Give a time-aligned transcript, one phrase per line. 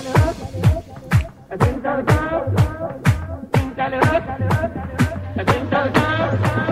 [0.00, 2.14] Think I'll go.
[3.52, 5.44] Think I'll go.
[5.44, 6.69] Think I'll go.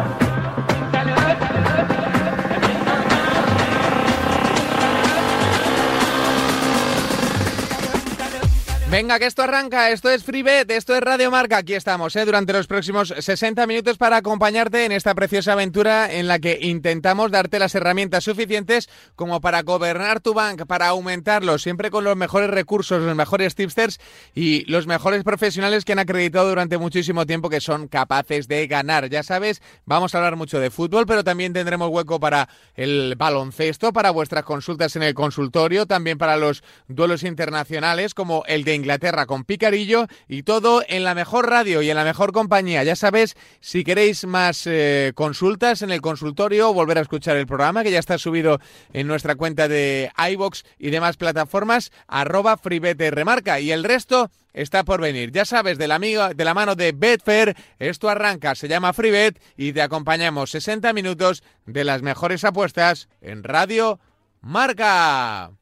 [8.90, 12.24] Venga, que esto arranca, esto es FreeBet, esto es Radio Marca, aquí estamos, ¿eh?
[12.24, 17.30] durante los próximos 60 minutos para acompañarte en esta preciosa aventura en la que intentamos
[17.30, 22.48] darte las herramientas suficientes como para gobernar tu bank, para aumentarlo, siempre con los mejores
[22.48, 24.00] recursos, los mejores tipsters
[24.34, 29.10] y los mejores profesionales que han acreditado durante muchísimo tiempo que son capaces de ganar.
[29.10, 33.92] Ya sabes, vamos a hablar mucho de fútbol, pero también tendremos hueco para el baloncesto,
[33.92, 39.26] para vuestras consultas en el consultorio, también para los duelos internacionales como el de Inglaterra
[39.26, 42.82] con Picarillo y todo en la mejor radio y en la mejor compañía.
[42.84, 47.82] Ya sabes, si queréis más eh, consultas en el consultorio, volver a escuchar el programa
[47.82, 48.60] que ya está subido
[48.92, 53.60] en nuestra cuenta de iBox y demás plataformas, arroba remarca.
[53.60, 55.30] Y el resto está por venir.
[55.32, 59.40] Ya sabes, de la, amigo, de la mano de Betfair, esto arranca, se llama FreeBet
[59.56, 64.00] y te acompañamos 60 minutos de las mejores apuestas en Radio
[64.40, 65.52] Marca.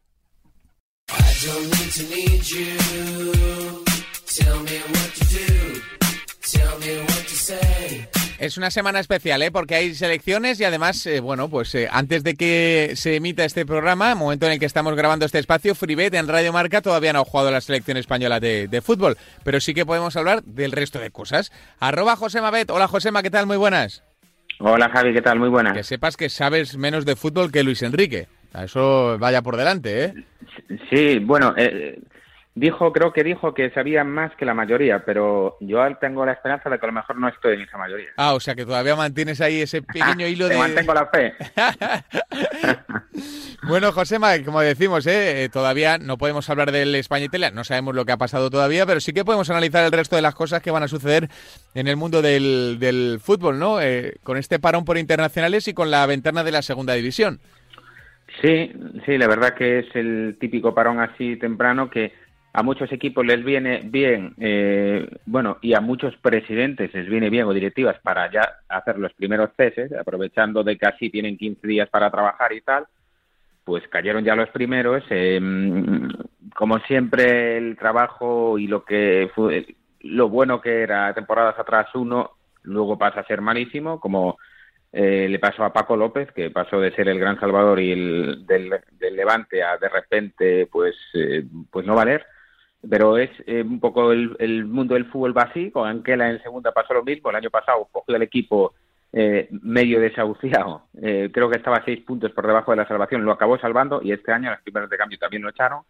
[8.39, 9.51] Es una semana especial, ¿eh?
[9.51, 13.65] porque hay selecciones y además, eh, bueno, pues eh, antes de que se emita este
[13.65, 17.21] programa, momento en el que estamos grabando este espacio, Fribet en Radio Marca todavía no
[17.21, 20.99] ha jugado la selección española de, de fútbol, pero sí que podemos hablar del resto
[20.99, 21.51] de cosas.
[21.81, 22.71] Arroba Josema Bet.
[22.71, 23.47] Hola Josema, ¿qué tal?
[23.47, 24.03] Muy buenas.
[24.59, 25.39] Hola Javi, ¿qué tal?
[25.39, 25.75] Muy buenas.
[25.75, 28.29] Que sepas que sabes menos de fútbol que Luis Enrique.
[28.55, 30.15] Eso vaya por delante, ¿eh?
[30.91, 32.01] Sí, bueno, eh,
[32.57, 36.71] dijo, creo que dijo que sabía más que la mayoría, pero yo tengo la esperanza
[36.71, 38.09] de que a lo mejor no estoy en esa mayoría.
[38.17, 40.57] Ah, o sea que todavía mantienes ahí ese pequeño hilo de...
[40.57, 41.35] mantengo la fe.
[43.69, 45.45] bueno, Josema, como decimos, ¿eh?
[45.45, 45.49] ¿eh?
[45.51, 49.01] todavía no podemos hablar del España Italia, no sabemos lo que ha pasado todavía, pero
[49.01, 51.29] sí que podemos analizar el resto de las cosas que van a suceder
[51.75, 53.83] en el mundo del, del fútbol, ¿no?
[53.83, 57.39] Eh, con este parón por internacionales y con la ventana de la segunda división.
[58.43, 58.73] Sí,
[59.05, 62.13] sí, la verdad que es el típico parón así temprano que
[62.53, 67.45] a muchos equipos les viene bien, eh, bueno, y a muchos presidentes les viene bien
[67.45, 71.89] o directivas para ya hacer los primeros ceses, aprovechando de que así tienen 15 días
[71.91, 72.87] para trabajar y tal,
[73.63, 75.05] pues cayeron ya los primeros.
[75.11, 75.39] Eh,
[76.55, 82.31] como siempre, el trabajo y lo que fue, lo bueno que era temporadas atrás uno,
[82.63, 84.39] luego pasa a ser malísimo, como
[84.99, 88.47] eh, le pasó a Paco López, que pasó de ser el gran salvador y el
[88.47, 88.71] del,
[89.15, 92.25] Levante a de repente pues, eh, pues no valer.
[92.89, 96.95] Pero es eh, un poco el, mundo del fútbol va con Anquela en segunda pasó
[96.95, 98.75] lo mismo, el año pasado cogió el equipo
[99.63, 104.03] medio desahuciado, creo que estaba seis puntos por debajo de la salvación, lo acabó salvando
[104.03, 105.81] y este año los primeros de cambio también lo echaron.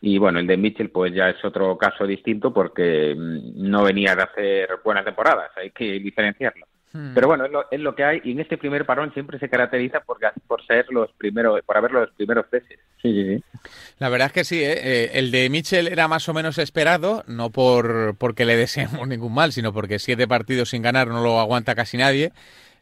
[0.00, 4.16] Y bueno, el de Mitchell pues ya es otro caso distinto porque mm, no venía
[4.16, 6.66] de hacer buenas temporadas, hay que diferenciarlo.
[6.94, 7.12] Hmm.
[7.12, 10.18] Pero bueno, es lo, que hay y en este primer parón siempre se caracteriza por,
[10.46, 12.78] por ser los primeros, por haber los primeros peces.
[13.02, 13.44] Sí, sí, sí.
[13.98, 14.74] La verdad es que sí, ¿eh?
[14.76, 19.34] Eh, el de Mitchell era más o menos esperado, no por porque le deseemos ningún
[19.34, 22.30] mal, sino porque siete partidos sin ganar no lo aguanta casi nadie.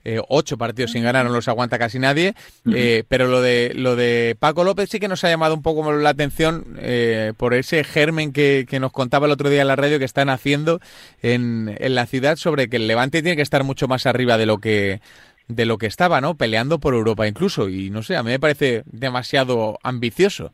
[0.05, 2.35] Eh, ocho partidos sin ganar, no los aguanta casi nadie.
[2.73, 5.93] Eh, pero lo de, lo de Paco López sí que nos ha llamado un poco
[5.93, 9.77] la atención eh, por ese germen que, que, nos contaba el otro día en la
[9.77, 10.81] radio que están haciendo
[11.23, 14.47] en, en la ciudad sobre que el Levante tiene que estar mucho más arriba de
[14.47, 15.01] lo que
[15.49, 16.37] de lo que estaba, ¿no?
[16.37, 17.69] Peleando por Europa incluso.
[17.69, 20.53] Y no sé, a mí me parece demasiado ambicioso.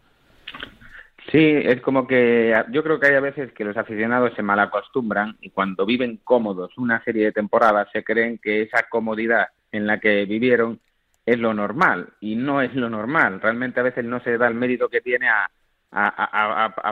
[1.31, 5.37] Sí, es como que yo creo que hay a veces que los aficionados se malacostumbran
[5.43, 10.01] y cuando viven cómodos una serie de temporadas se creen que esa comodidad en la
[10.01, 10.81] que vivieron
[11.27, 13.43] es lo normal y no es lo normal.
[13.43, 15.51] Realmente a veces no se da el mérito que tiene a,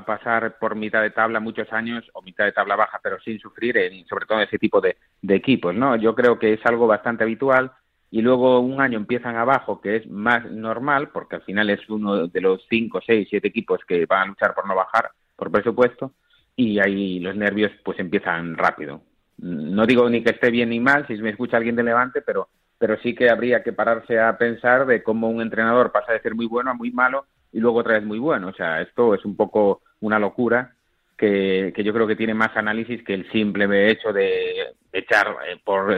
[0.07, 3.79] pasar por mitad de tabla muchos años o mitad de tabla baja, pero sin sufrir,
[3.79, 5.75] en, sobre todo en ese tipo de, de equipos.
[5.75, 5.97] ¿no?
[5.97, 7.73] Yo creo que es algo bastante habitual
[8.11, 12.29] y luego un año empiezan abajo, que es más normal, porque al final es uno
[12.29, 16.13] de los cinco, seis, siete equipos que van a luchar por no bajar, por presupuesto,
[16.55, 19.03] y ahí los nervios pues empiezan rápido.
[19.39, 22.49] No digo ni que esté bien ni mal, si me escucha alguien de Levante, pero,
[22.79, 26.35] pero sí que habría que pararse a pensar de cómo un entrenador pasa de ser
[26.35, 28.49] muy bueno a muy malo y luego otra vez muy bueno.
[28.49, 30.75] O sea, esto es un poco una locura
[31.19, 35.61] que, que yo creo que tiene más análisis que el simple hecho de echar eh,
[35.63, 35.93] por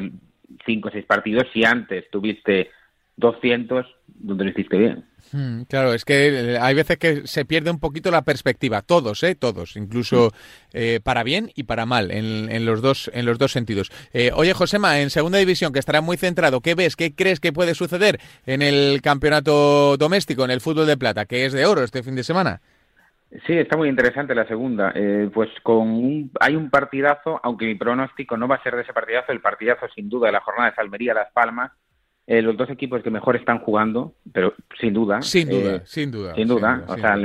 [0.64, 2.70] cinco o seis partidos si antes tuviste
[3.16, 5.04] 200 donde lo hiciste bien.
[5.32, 9.34] Hmm, claro, es que hay veces que se pierde un poquito la perspectiva, todos, ¿eh?
[9.34, 10.32] todos, incluso
[10.72, 13.90] eh, para bien y para mal, en, los dos en los dos sentidos.
[14.12, 16.96] Eh, oye, Josema, en segunda división, que estará muy centrado, ¿qué ves?
[16.96, 21.44] ¿Qué crees que puede suceder en el campeonato doméstico, en el fútbol de plata, que
[21.44, 22.60] es de oro este fin de semana?
[23.46, 24.92] Sí, está muy interesante la segunda.
[24.94, 28.94] Eh, pues con hay un partidazo, aunque mi pronóstico no va a ser de ese
[28.94, 31.72] partidazo, el partidazo sin duda de la jornada de Almería Las Palmas.
[32.26, 35.22] Eh, los dos equipos que mejor están jugando, pero sin duda.
[35.22, 36.34] Sin duda, eh, sin duda.
[36.34, 36.84] Sin duda.
[36.86, 37.16] o sea,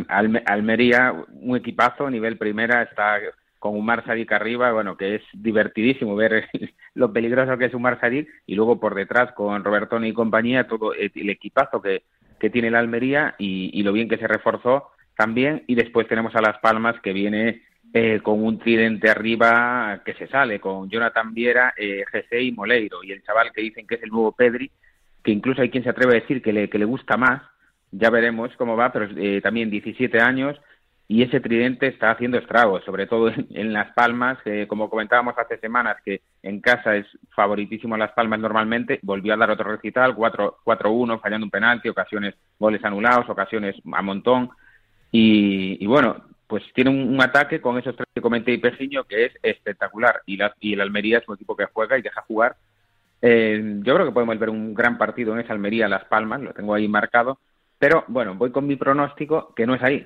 [0.45, 3.19] Almería, un equipazo, nivel primera, está
[3.59, 6.49] con Umar Sadik arriba, bueno, que es divertidísimo ver
[6.95, 10.93] lo peligroso que es Umar Sadik, y luego por detrás con Robertoni y compañía, todo
[10.93, 12.03] el equipazo que,
[12.39, 15.63] que tiene la Almería y lo bien que se reforzó también.
[15.67, 17.63] Y después tenemos a Las Palmas que viene
[17.93, 22.03] eh, con un tridente arriba que se sale, con Jonathan Viera, eh,
[22.41, 23.03] y Moleiro.
[23.03, 24.71] Y el chaval que dicen que es el nuevo Pedri,
[25.23, 27.43] que incluso hay quien se atreve a decir que le, que le gusta más.
[27.91, 30.59] Ya veremos cómo va, pero eh, también 17 años
[31.07, 35.97] y ese tridente está haciendo estragos, sobre todo en, Las Palmas, como comentábamos hace semanas,
[36.03, 37.05] que en casa es
[37.35, 42.83] favoritísimo Las Palmas normalmente, volvió a dar otro recital, 4-1, fallando un penalti, ocasiones goles
[42.83, 44.49] anulados, ocasiones a montón,
[45.15, 49.33] y, bueno, pues tiene un, ataque con esos tres que comenté y Persiño que es
[49.43, 50.21] espectacular.
[50.25, 52.55] Y, la, y el Almería es un equipo que juega y deja jugar.
[53.21, 56.53] Eh, yo creo que podemos ver un gran partido en esa Almería Las Palmas, lo
[56.53, 57.37] tengo ahí marcado.
[57.77, 60.05] Pero bueno, voy con mi pronóstico, que no es ahí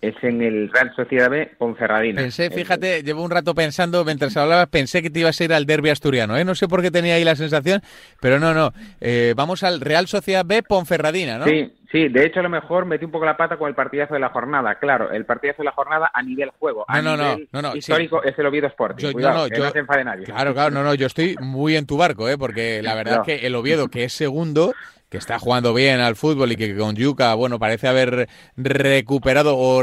[0.00, 2.22] es en el Real Sociedad B Ponferradina.
[2.22, 5.66] Pensé, fíjate, llevo un rato pensando, mientras hablabas, pensé que te ibas a ir al
[5.66, 6.44] derby asturiano, ¿eh?
[6.44, 7.82] No sé por qué tenía ahí la sensación,
[8.20, 8.72] pero no, no.
[9.00, 11.46] Eh, vamos al Real Sociedad B Ponferradina, ¿no?
[11.46, 14.14] Sí, sí, de hecho a lo mejor metí un poco la pata con el partidazo
[14.14, 17.34] de la jornada, claro, el partidazo de la jornada a nivel juego, a no, no,
[17.34, 20.24] nivel no, histórico es el Oviedo Sporting, Cuidado, no, no, se enfade nadie.
[20.26, 22.38] Claro, claro, no, no, yo estoy muy en tu barco, ¿eh?
[22.38, 24.74] Porque la verdad es que el Oviedo, que es segundo,
[25.08, 29.82] que está jugando bien al fútbol y que con Yuca, bueno, parece haber recuperado o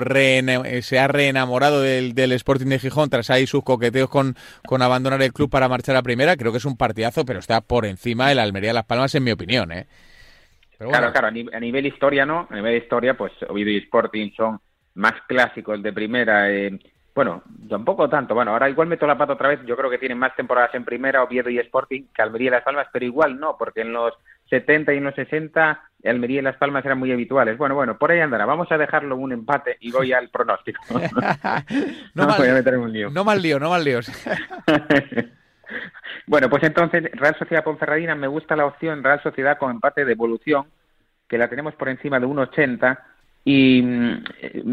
[0.82, 4.36] se ha reenamorado del, del, Sporting de Gijón tras ahí sus coqueteos con,
[4.68, 6.38] con abandonar el club para marchar a primera.
[6.38, 9.32] Creo que es un partidazo, pero está por encima del Almería Las Palmas, en mi
[9.32, 9.88] opinión, ¿eh?
[10.78, 14.60] Claro, claro, a, nivel historia no, a nivel historia, pues Oviedo y Sporting son
[14.96, 16.52] más clásicos de primera.
[16.52, 16.78] Eh,
[17.14, 18.36] bueno, tampoco tanto.
[18.36, 19.62] Bueno, ahora igual meto la pata otra vez.
[19.66, 22.64] Yo creo que tienen más temporadas en primera, Oviedo y Sporting, que Almería y Las
[22.64, 24.14] Palmas, pero igual no, porque en los
[24.50, 27.58] 70 y en los 60 Almería y Las Palmas eran muy habituales.
[27.58, 28.46] Bueno, bueno, por ahí andará.
[28.46, 30.82] Vamos a dejarlo un empate y voy al pronóstico.
[32.14, 33.10] no, mal, voy a meter un lío.
[33.10, 34.12] No mal lío, no mal líos.
[36.28, 40.12] bueno, pues entonces Real Sociedad Ponferradina me gusta la opción Real Sociedad con empate de
[40.12, 40.66] evolución,
[41.28, 43.00] que la tenemos por encima de 1.80
[43.48, 44.24] y mm,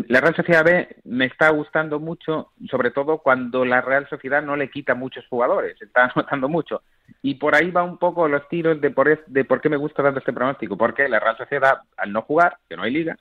[0.08, 4.56] la Real Sociedad B me está gustando mucho, sobre todo cuando la Real Sociedad no
[4.56, 6.82] le quita muchos jugadores, está anotando mucho.
[7.20, 10.02] Y por ahí va un poco los tiros de por, de por qué me gusta
[10.02, 13.18] tanto este pronóstico, porque la Real Sociedad, al no jugar, que no hay liga,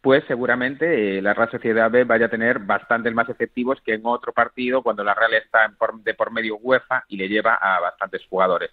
[0.00, 4.02] pues seguramente eh, la Real Sociedad B vaya a tener bastantes más efectivos que en
[4.04, 5.74] otro partido cuando la Real está en
[6.04, 8.70] de por medio UEFA y le lleva a bastantes jugadores.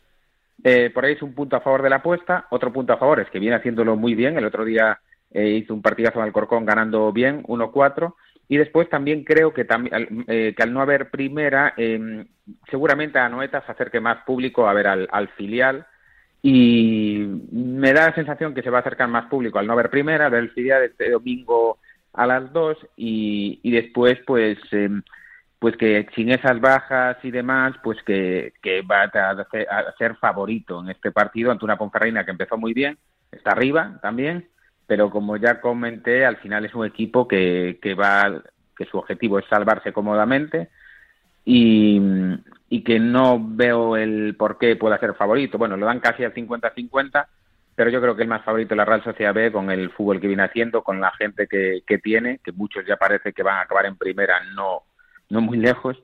[0.63, 3.19] Eh, por ahí es un punto a favor de la apuesta, otro punto a favor
[3.19, 4.99] es que viene haciéndolo muy bien, el otro día
[5.33, 8.15] eh, hizo un partidazo en Alcorcón ganando bien, 1-4.
[8.47, 9.65] Y después también creo que,
[10.27, 12.25] eh, que al no haber primera, eh,
[12.69, 15.87] seguramente a Noeta se acerque más público a ver al, filial.
[16.41, 19.89] Y me da la sensación que se va a acercar más público al no haber
[19.89, 21.79] primera, ver el filial este domingo
[22.11, 25.01] a las 2 y, y después pues em,
[25.63, 30.81] pues que sin esas bajas y demás, pues que, que va a, a, ser favorito
[30.81, 32.97] en este partido ante una Ponferreina que empezó muy bien,
[33.31, 34.49] está arriba también,
[34.87, 38.41] pero como ya comenté, al final es un equipo que, que va,
[38.75, 40.69] que su objetivo es salvarse cómodamente
[41.45, 42.01] y,
[42.69, 45.57] y que no veo el por qué pueda ser favorito.
[45.57, 47.27] Bueno, lo dan casi al 50-50,
[47.75, 50.19] pero yo creo que el más favorito es la Real Sociedad B con el fútbol
[50.19, 53.57] que viene haciendo, con la gente que, que tiene, que muchos ya parece que van
[53.57, 54.83] a acabar en primera, no,
[55.29, 55.97] no muy lejos.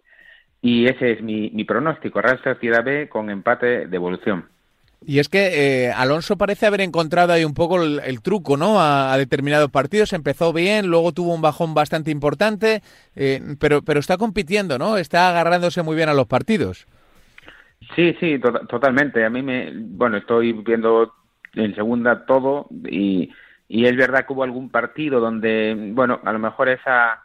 [0.61, 4.45] Y ese es mi, mi pronóstico, Real Sociedad B con empate de evolución.
[5.05, 8.81] Y es que eh, Alonso parece haber encontrado ahí un poco el, truco, ¿no?
[8.81, 10.13] A, determinados partidos.
[10.13, 12.81] Empezó bien, luego tuvo un bajón bastante importante,
[13.15, 14.97] eh, pero, pero está compitiendo, ¿no?
[14.97, 16.85] Está agarrándose muy bien a los partidos.
[17.95, 19.23] Sí, sí, totalmente.
[19.23, 21.13] A mí me, bueno, estoy viendo
[21.55, 23.31] en segunda todo y,
[23.67, 27.23] y es verdad que hubo algún partido donde, bueno, a lo mejor esa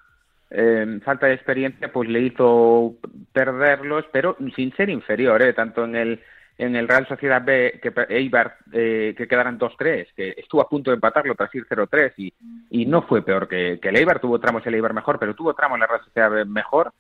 [0.51, 2.95] eh, falta de experiencia pues le hizo
[3.33, 5.53] perderlos, pero sin ser inferior, ¿eh?
[5.53, 6.21] tanto en el
[6.57, 10.91] en el Real Sociedad B que Eibar eh, que quedaran 2-3, que estuvo a punto
[10.91, 12.33] de empatarlo tras ir 0-3 y,
[12.71, 15.55] y no fue peor que, que el Eibar, tuvo tramos el Eibar mejor, pero tuvo
[15.55, 16.93] tramos en la Real Sociedad B mejor,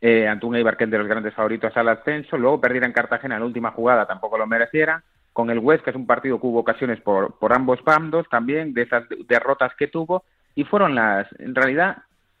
[0.00, 2.92] eh, ante un Eibar que es de los grandes favoritos al ascenso, luego perdiera en
[2.92, 5.02] Cartagena en la última jugada tampoco lo mereciera,
[5.32, 8.72] con el West, que es un partido que hubo ocasiones por, por ambos bandos también,
[8.74, 10.24] de esas derrotas que tuvo,
[10.54, 11.98] y fueron las, en realidad,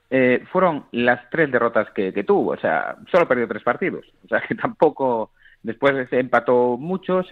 [0.08, 4.28] eh, fueron las tres derrotas que, que tuvo, o sea, solo perdió tres partidos, o
[4.28, 5.30] sea que tampoco
[5.62, 7.26] Después empató muchos,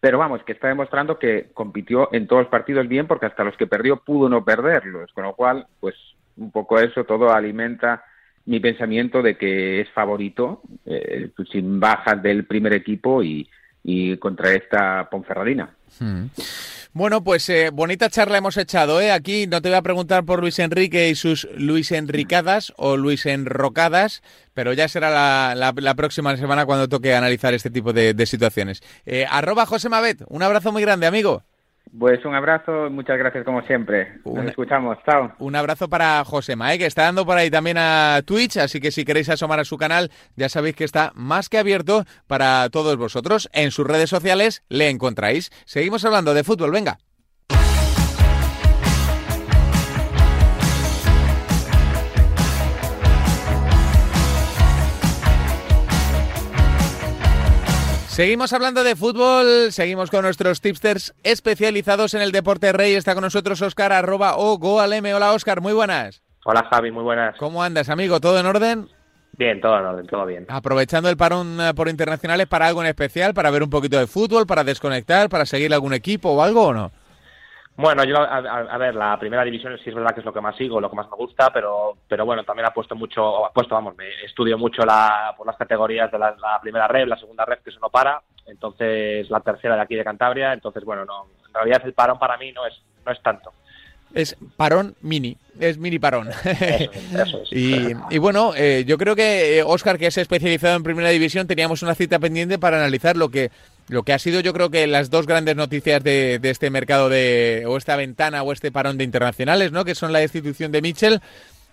[0.00, 3.56] pero vamos, que está demostrando que compitió en todos los partidos bien porque hasta los
[3.56, 5.94] que perdió pudo no perderlos, con lo cual, pues
[6.36, 8.04] un poco eso, todo alimenta
[8.46, 13.48] mi pensamiento de que es favorito, eh, sin bajas del primer equipo y,
[13.84, 15.70] y contra esta Ponferradina.
[16.00, 16.26] Hmm.
[16.94, 19.10] Bueno, pues eh, bonita charla hemos echado, ¿eh?
[19.10, 23.26] Aquí no te voy a preguntar por Luis Enrique y sus Luis Enricadas o Luis
[23.26, 24.22] Enrocadas,
[24.54, 28.80] pero ya será la, próxima semana cuando toque analizar este tipo de, de situaciones.
[29.06, 31.42] Eh, arroba José Mabet, un abrazo muy grande, amigo.
[31.98, 34.20] Pues un abrazo y muchas gracias como siempre.
[34.24, 34.98] Nos escuchamos.
[35.08, 35.32] Chao.
[35.38, 38.90] Un abrazo para José Mae, que está dando por ahí también a Twitch, así que
[38.90, 42.96] si queréis asomar a su canal, ya sabéis que está más que abierto para todos
[42.96, 43.48] vosotros.
[43.52, 45.50] En sus redes sociales le encontráis.
[45.66, 46.98] Seguimos hablando de fútbol, venga.
[58.14, 62.94] Seguimos hablando de fútbol, seguimos con nuestros tipsters especializados en el deporte rey.
[62.94, 65.04] Está con nosotros Oscar arroba o goalm.
[65.12, 66.22] Hola Oscar, muy buenas.
[66.44, 67.36] Hola Javi, muy buenas.
[67.38, 68.20] ¿Cómo andas, amigo?
[68.20, 68.88] ¿Todo en orden?
[69.32, 70.46] Bien, todo en orden, todo bien.
[70.48, 74.06] Aprovechando el parón eh, por internacionales para algo en especial, para ver un poquito de
[74.06, 76.92] fútbol, para desconectar, para seguir algún equipo o algo o no?
[77.76, 80.56] Bueno, yo, a, ver, la primera división sí es verdad que es lo que más
[80.56, 83.74] sigo, lo que más me gusta, pero, pero bueno, también ha puesto mucho, ha puesto,
[83.74, 87.58] vamos, me estudio mucho la, por las categorías de la, primera red, la segunda red,
[87.64, 91.54] que eso no para, entonces la tercera de aquí de Cantabria, entonces bueno, no, en
[91.54, 93.52] realidad el parón para mí no es, no es tanto.
[94.14, 96.30] Es parón mini, es mini parón.
[97.50, 101.82] y, bueno, eh, yo creo que Oscar, eh, que es especializado en primera división, teníamos
[101.82, 103.50] una cita pendiente para analizar lo que
[103.94, 107.64] lo que ha sido yo creo que las dos grandes noticias de, este mercado de
[107.66, 109.84] o esta ventana o este parón de internacionales, ¿no?
[109.84, 111.20] Que son la destitución de Mitchell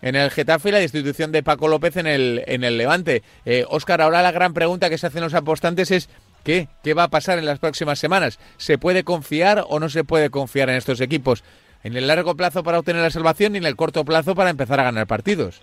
[0.04, 3.24] en el Getafe y la destitución de Paco López en el, en el Levante.
[3.70, 6.10] Oscar, eh, ahora la gran pregunta que se hacen los apostantes es
[6.44, 6.68] ¿qué?
[6.84, 8.38] ¿Qué va a pasar en las próximas semanas?
[8.58, 11.44] ¿Se puede confiar o no se puede confiar en estos equipos?
[11.84, 14.80] ¿En el largo plazo para obtener la salvación y en el corto plazo para empezar
[14.80, 15.60] a ganar partidos?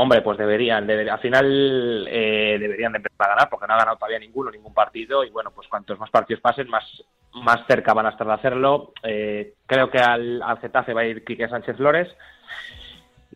[0.00, 3.96] Hombre, pues deberían, al final eh, deberían de empezar a ganar porque no ha ganado
[3.96, 6.84] todavía ninguno, ningún partido y bueno, pues cuantos más partidos pasen, más,
[7.32, 8.92] más cerca van a estar de hacerlo.
[9.02, 12.06] Eh, creo que al, al Getafe va a ir Quique Sánchez Flores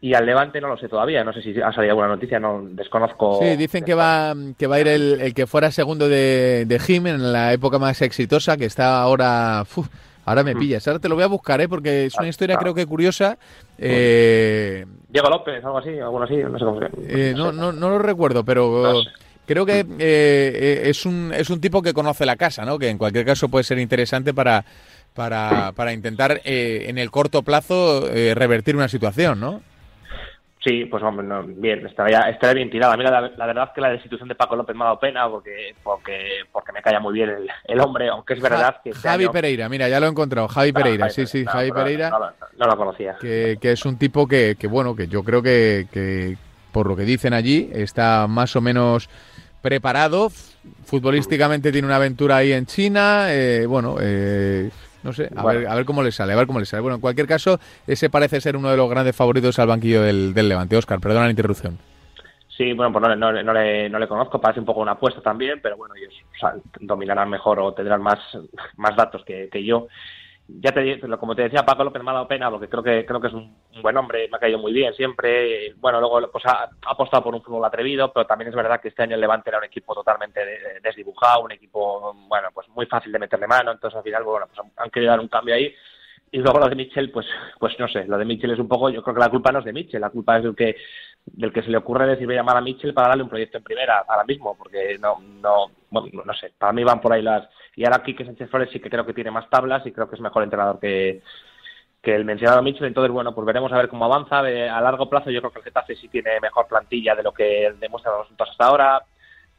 [0.00, 2.62] y al Levante no lo sé todavía, no sé si ha salido alguna noticia, no
[2.62, 3.40] desconozco.
[3.42, 6.78] Sí, dicen que va, que va a ir el, el que fuera segundo de, de
[6.78, 9.64] Jim en la época más exitosa, que está ahora...
[10.24, 10.58] Ahora me mm.
[10.58, 10.86] pillas.
[10.86, 11.68] Ahora te lo voy a buscar, ¿eh?
[11.68, 13.38] porque es una ah, historia creo que curiosa.
[13.78, 14.84] Eh...
[15.08, 17.98] Diego López, algo así, algo así, no sé cómo se eh, no, no, no, lo
[17.98, 19.02] recuerdo, pero
[19.46, 19.96] creo que mm.
[19.98, 22.78] eh, es, un, es un tipo que conoce la casa, ¿no?
[22.78, 24.64] que en cualquier caso puede ser interesante para,
[25.12, 29.60] para, para intentar en el corto plazo revertir una situación, ¿no?
[30.64, 31.26] Sí, pues hombre,
[31.56, 32.96] bien, estaría, estaría bien tirada.
[32.96, 35.28] Mira, la, la, verdad es que la destitución de Paco López me ha dado pena
[35.28, 38.90] porque porque porque me cae muy bien el, el hombre, aunque es verdad que...
[38.90, 42.10] Este Javi Pereira, mira, ya lo he encontrado, Javi Pereira, sí, sí, Javi Pereira.
[42.56, 43.16] No, lo conocía.
[43.20, 46.36] Que, que, es un tipo que, que bueno, que yo creo que, que,
[46.70, 49.08] por lo que dicen allí, está más o menos
[49.62, 50.30] preparado.
[50.84, 53.96] Futbolísticamente tiene una aventura ahí en China, eh, bueno...
[54.00, 54.70] Eh,
[55.02, 56.80] no sé, a, ver, a ver cómo le sale, a ver cómo le sale.
[56.80, 60.34] Bueno, en cualquier caso, ese parece ser uno de los grandes favoritos al banquillo del,
[60.34, 60.76] Levante.
[60.76, 61.78] Oscar, perdona la interrupción.
[62.56, 65.20] Sí, bueno, pues no, no, no, le, no le conozco, parece un poco una apuesta
[65.20, 66.14] también, pero bueno, ellos
[66.80, 68.18] dominarán mejor o tendrán más,
[68.76, 69.88] más datos que, que yo
[70.60, 73.28] ya te como te decía Paco López me ha pena porque creo que creo que
[73.28, 77.24] es un, buen hombre me ha caído muy bien siempre bueno luego pues ha, apostado
[77.24, 79.64] por un fútbol atrevido pero también es verdad que este año el Levante era un
[79.64, 80.40] equipo totalmente
[80.82, 84.66] desdibujado un equipo bueno pues muy fácil de meterle mano entonces al final bueno pues
[84.76, 85.74] han, querido dar un cambio ahí.
[86.34, 87.26] Y luego lo de Mitchell pues
[87.58, 89.58] pues no sé lo de Mitchell es un poco yo creo que la culpa no
[89.58, 90.76] es de Mitchell la culpa es del que
[91.24, 93.58] del que se le ocurre decir voy a llamar a Mitchell para darle un proyecto
[93.58, 97.22] en primera ahora mismo porque no no bueno, no sé para mí van por ahí
[97.22, 100.08] las y ahora Quique Sánchez Flores sí que creo que tiene más tablas y creo
[100.08, 101.22] que es mejor entrenador que,
[102.02, 102.86] que el mencionado Mitchell.
[102.86, 104.40] Entonces, bueno, pues veremos a ver cómo avanza.
[104.40, 107.72] a largo plazo yo creo que el Getafe sí tiene mejor plantilla de lo que
[107.78, 109.02] demuestra los resultados hasta ahora.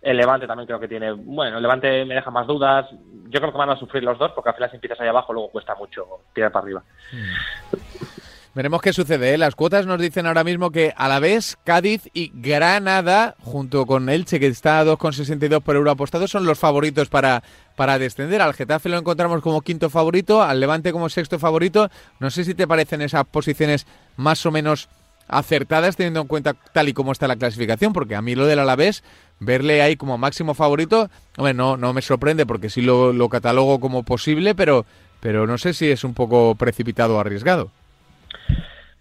[0.01, 2.87] El Levante también creo que tiene, bueno, el Levante me deja más dudas.
[3.29, 5.33] Yo creo que van a sufrir los dos porque al final si empiezas ahí abajo
[5.33, 6.83] luego cuesta mucho tirar para arriba.
[7.13, 8.22] Mm.
[8.55, 9.33] Veremos qué sucede.
[9.33, 9.37] ¿eh?
[9.39, 14.09] Las cuotas nos dicen ahora mismo que a la vez Cádiz y Granada, junto con
[14.09, 17.41] Elche, que está a 2,62 por euro apostado, son los favoritos para,
[17.75, 18.43] para descender.
[18.43, 21.89] Al Getafe lo encontramos como quinto favorito, al Levante como sexto favorito.
[22.19, 24.87] No sé si te parecen esas posiciones más o menos
[25.27, 28.59] acertadas teniendo en cuenta tal y como está la clasificación, porque a mí lo del
[28.59, 29.03] Alavés,
[29.39, 33.79] verle ahí como máximo favorito, hombre, no, no me sorprende porque sí lo, lo catalogo
[33.79, 34.85] como posible, pero,
[35.21, 37.71] pero no sé si es un poco precipitado o arriesgado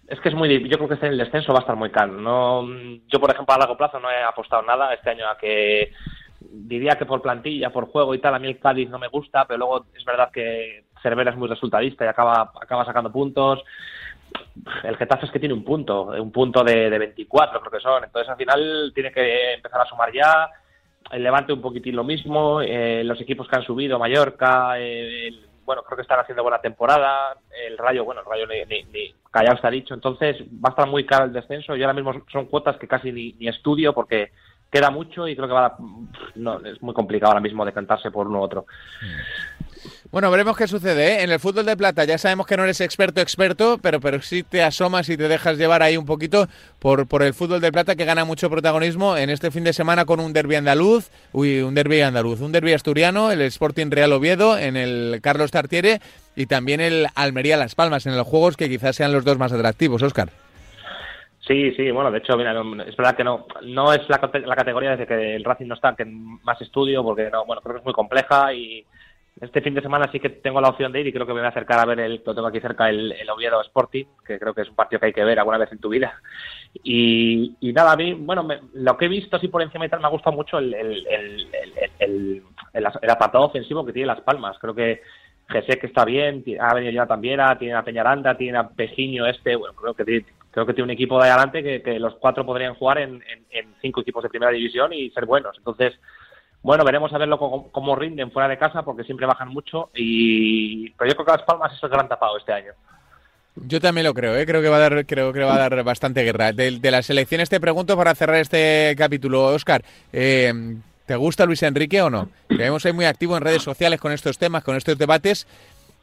[0.07, 2.13] es que es muy yo creo que este el descenso va a estar muy caro
[2.13, 2.67] no
[3.07, 5.91] yo por ejemplo a largo plazo no he apostado nada este año a que
[6.39, 9.45] diría que por plantilla por juego y tal a mí el Cádiz no me gusta
[9.45, 13.61] pero luego es verdad que Cervera es muy resultadista y acaba acaba sacando puntos.
[14.83, 18.03] El Getafe es que tiene un punto, un punto de, de 24 creo que son,
[18.03, 20.49] entonces al final tiene que empezar a sumar ya,
[21.11, 25.29] el Levante un poquitín lo mismo, eh, los equipos que han subido, Mallorca, eh,
[25.65, 29.55] bueno, creo que están haciendo buena temporada, el Rayo, bueno, el Rayo ni, ni, callado
[29.55, 32.77] está dicho, entonces va a estar muy caro el descenso, y ahora mismo son cuotas
[32.77, 34.31] que casi ni, ni estudio porque
[34.73, 35.77] queda mucho y creo que va a,
[36.33, 38.65] no, es muy complicado ahora mismo decantarse por uno u otro.
[40.11, 41.13] Bueno, veremos qué sucede.
[41.13, 41.23] ¿eh?
[41.23, 44.41] En el fútbol de plata ya sabemos que no eres experto experto, pero, pero sí
[44.41, 46.47] te asomas y te dejas llevar ahí un poquito
[46.79, 50.05] por, por el fútbol de plata que gana mucho protagonismo en este fin de semana
[50.05, 54.57] con un derby andaluz, uy, un derby andaluz, un derby asturiano, el Sporting Real Oviedo
[54.57, 56.01] en el Carlos Tartiere
[56.35, 59.51] y también el Almería Las Palmas en los juegos que quizás sean los dos más
[59.51, 60.29] atractivos, Óscar.
[61.45, 62.53] Sí, sí, bueno, de hecho, mira,
[62.87, 65.93] es verdad que no no es la, la categoría de que el Racing no está
[65.93, 68.85] que más estudio, porque no, bueno, creo que es muy compleja y
[69.41, 71.39] este fin de semana sí que tengo la opción de ir y creo que me
[71.39, 74.39] voy a acercar a ver el, lo tengo aquí cerca, el, el Oviedo Sporting, que
[74.39, 76.21] creo que es un partido que hay que ver alguna vez en tu vida.
[76.81, 79.89] Y, y nada, a mí, bueno, me, lo que he visto así por encima y
[79.89, 81.47] tal, me ha gustado mucho el, el, el,
[81.99, 84.57] el, el apartado ofensivo que tiene Las Palmas.
[84.59, 85.01] Creo que
[85.47, 89.75] que está bien, ha venido ya también, tiene a Peñaranda, tiene a Pejiño este, bueno,
[89.75, 92.99] creo que tiene, creo que tiene un equipo de adelante que, los cuatro podrían jugar
[92.99, 93.23] en,
[93.81, 95.57] cinco equipos de primera división y ser buenos.
[95.57, 95.99] Entonces,
[96.61, 97.37] bueno, veremos a verlo
[97.71, 101.43] cómo, rinden fuera de casa porque siempre bajan mucho y pero yo creo que Las
[101.43, 102.71] Palmas es el gran tapado este año.
[103.55, 104.45] Yo también lo creo, ¿eh?
[104.45, 106.53] creo que va a dar, creo que va a dar bastante guerra.
[106.53, 109.83] De, de las elecciones te pregunto para cerrar este capítulo, Oscar.
[110.11, 110.53] Eh,
[111.05, 112.29] ¿Te gusta Luis Enrique o no?
[112.47, 115.45] Que vemos ahí muy activo en redes sociales con estos temas, con estos debates.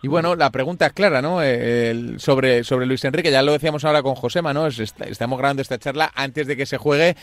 [0.03, 1.43] Y bueno, la pregunta es clara, ¿no?
[1.43, 4.67] Eh, sobre, sobre Luis Enrique, ya lo decíamos ahora con Josema, ¿no?
[4.67, 7.17] Estamos grabando esta charla antes de que se juegue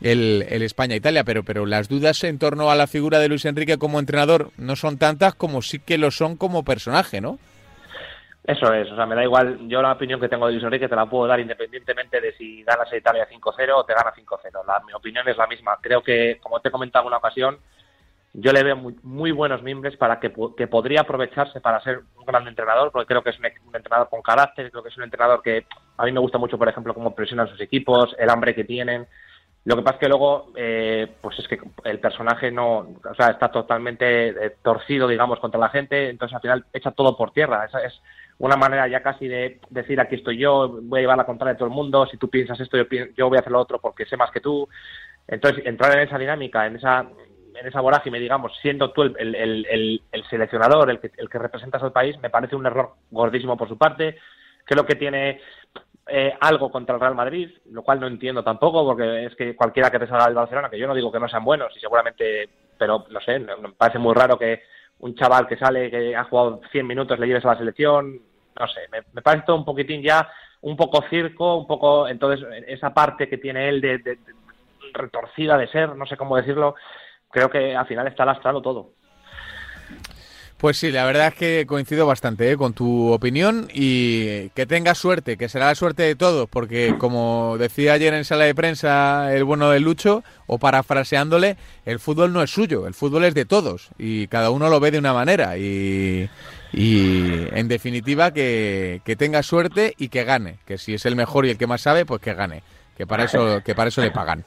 [0.00, 3.78] el, el España-Italia, pero, pero las dudas en torno a la figura de Luis Enrique
[3.78, 7.38] como entrenador no son tantas como sí que lo son como personaje, ¿no?
[8.44, 10.88] Eso es, o sea, me da igual, yo la opinión que tengo de Luis Enrique
[10.88, 14.86] te la puedo dar independientemente de si ganas a Italia 5-0 o te gana 5-0.
[14.86, 15.78] Mi opinión es la misma.
[15.80, 17.58] Creo que, como te he comentado en una ocasión,
[18.32, 22.24] yo le veo muy, muy buenos mimbres para que, que, podría aprovecharse para ser un
[22.24, 25.02] gran entrenador, porque creo que es un, un, entrenador con carácter, creo que es un
[25.02, 25.66] entrenador que
[25.96, 29.06] a mí me gusta mucho, por ejemplo, cómo presionan sus equipos, el hambre que tienen.
[29.64, 33.28] Lo que pasa es que luego, eh, pues es que el personaje no, o sea,
[33.28, 37.66] está totalmente eh, torcido, digamos, contra la gente, entonces al final echa todo por tierra.
[37.66, 38.00] Esa es
[38.38, 41.58] una manera ya casi de decir aquí estoy yo, voy a llevar la contraria de
[41.58, 44.06] todo el mundo, si tú piensas esto, yo, yo voy a hacer lo otro porque
[44.06, 44.66] sé más que tú.
[45.28, 47.06] Entonces, entrar en esa dinámica, en esa
[47.54, 49.34] en esa vorágine, digamos, siendo tú el, el,
[49.66, 53.56] el, el seleccionador, el que, el que representas al país, me parece un error gordísimo
[53.56, 54.18] por su parte.
[54.64, 55.40] Creo que tiene
[56.06, 59.90] eh, algo contra el Real Madrid, lo cual no entiendo tampoco, porque es que cualquiera
[59.90, 62.48] que te salga del Barcelona, que yo no digo que no sean buenos, y seguramente,
[62.76, 64.62] pero no sé, me parece muy raro que
[65.00, 68.20] un chaval que sale, que ha jugado 100 minutos, le lleves a la selección,
[68.58, 70.28] no sé, me, me parece todo un poquitín ya,
[70.62, 74.34] un poco circo, un poco, entonces, esa parte que tiene él de, de, de
[74.92, 76.74] retorcida de ser, no sé cómo decirlo,
[77.30, 78.90] creo que al final está lastrando todo.
[80.60, 82.56] Pues sí, la verdad es que coincido bastante ¿eh?
[82.58, 87.56] con tu opinión y que tengas suerte, que será la suerte de todos, porque como
[87.56, 92.42] decía ayer en sala de prensa el bueno de Lucho, o parafraseándole, el fútbol no
[92.42, 95.56] es suyo, el fútbol es de todos y cada uno lo ve de una manera
[95.56, 96.28] y,
[96.74, 101.46] y en definitiva que, que tenga suerte y que gane, que si es el mejor
[101.46, 102.62] y el que más sabe, pues que gane,
[103.00, 104.44] que para eso, que para eso le pagan.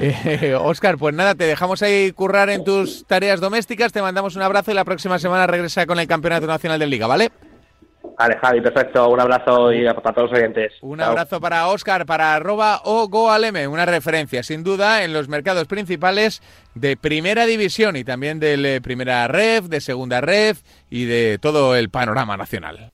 [0.00, 4.42] Eh, Oscar, pues nada, te dejamos ahí currar en tus tareas domésticas, te mandamos un
[4.42, 7.30] abrazo y la próxima semana regresa con el Campeonato Nacional de Liga, ¿vale?
[8.18, 9.08] Vale, Javi, perfecto.
[9.08, 10.72] Un abrazo y para todos los oyentes.
[10.80, 11.10] Un Chao.
[11.10, 16.42] abrazo para Oscar, para arroba o goalm, una referencia sin duda en los mercados principales
[16.74, 21.90] de primera división y también de primera ref, de segunda ref y de todo el
[21.90, 22.90] panorama nacional.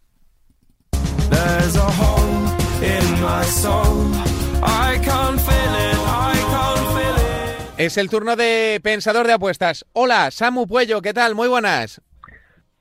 [7.81, 9.87] Es el turno de Pensador de Apuestas.
[9.95, 11.35] Hola, Samu Puello, ¿qué tal?
[11.35, 12.03] Muy buenas.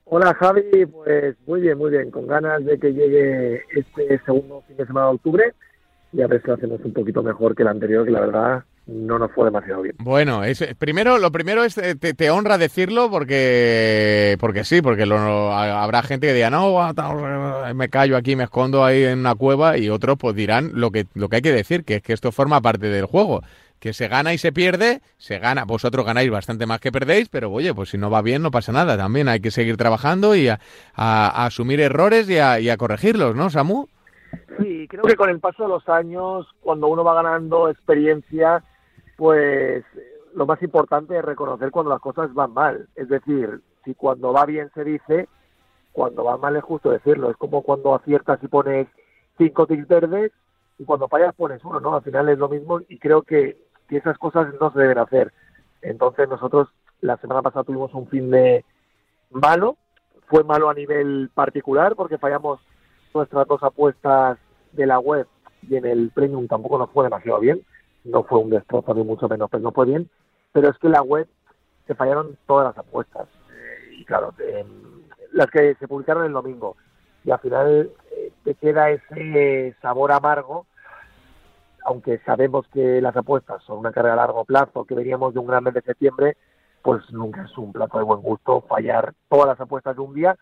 [0.04, 4.76] Hola Javi, pues muy bien, muy bien, con ganas de que llegue este segundo fin
[4.76, 5.54] de semana de octubre
[6.12, 8.64] y a ver si lo hacemos un poquito mejor que el anterior, que la verdad
[8.88, 9.96] no nos fue demasiado bien.
[10.00, 15.54] Bueno, es, primero, lo primero es, te, te, honra decirlo porque porque sí, porque lo,
[15.54, 16.94] habrá gente que diga, no,
[17.74, 21.06] me callo aquí, me escondo ahí en una cueva y otros pues dirán lo que,
[21.14, 23.44] lo que hay que decir, que es que esto forma parte del juego
[23.80, 27.52] que se gana y se pierde, se gana, vosotros ganáis bastante más que perdéis, pero
[27.52, 30.50] oye, pues si no va bien no pasa nada, también hay que seguir trabajando y
[30.50, 30.60] a,
[30.96, 33.88] asumir errores y a, y a, corregirlos, ¿no, Samu?
[34.60, 38.64] Sí, creo que con el paso de los años, cuando uno va ganando experiencia,
[39.16, 39.84] pues
[40.36, 44.46] lo más importante es reconocer cuando las cosas van mal, es decir, si cuando va
[44.46, 45.28] bien se dice,
[45.92, 48.88] cuando va mal es justo decirlo, es como cuando aciertas y pones
[49.38, 50.32] cinco tics verdes
[50.78, 51.96] y cuando fallas pones uno, ¿no?
[51.96, 53.58] Al final es lo mismo y creo que,
[53.90, 55.34] que esas cosas no se deben hacer.
[55.82, 56.70] Entonces nosotros
[57.02, 58.64] la semana pasada tuvimos un fin de
[59.32, 59.78] malo,
[60.28, 62.60] fue malo a nivel particular porque fallamos
[63.14, 64.38] nuestras dos apuestas
[64.74, 65.28] de la web
[65.68, 67.62] y en el premium tampoco nos fue demasiado bien,
[68.04, 70.10] no fue un destrozo ni mucho menos, pero no fue bien,
[70.52, 71.28] pero es que la web
[71.88, 73.28] se fallaron todas las apuestas.
[73.52, 74.34] Eh, y claro,
[75.34, 76.78] las que se publicaron el domingo.
[77.26, 80.66] Y al final eh, te queda ese sabor amargo
[81.86, 85.48] aunque sabemos que las apuestas son una carrera a largo plazo, que veníamos de un
[85.48, 86.38] gran mes de septiembre,
[86.82, 90.36] pues nunca es un plato de buen gusto fallar todas las apuestas de un día.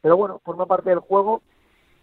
[0.00, 1.42] Pero bueno, forma parte del juego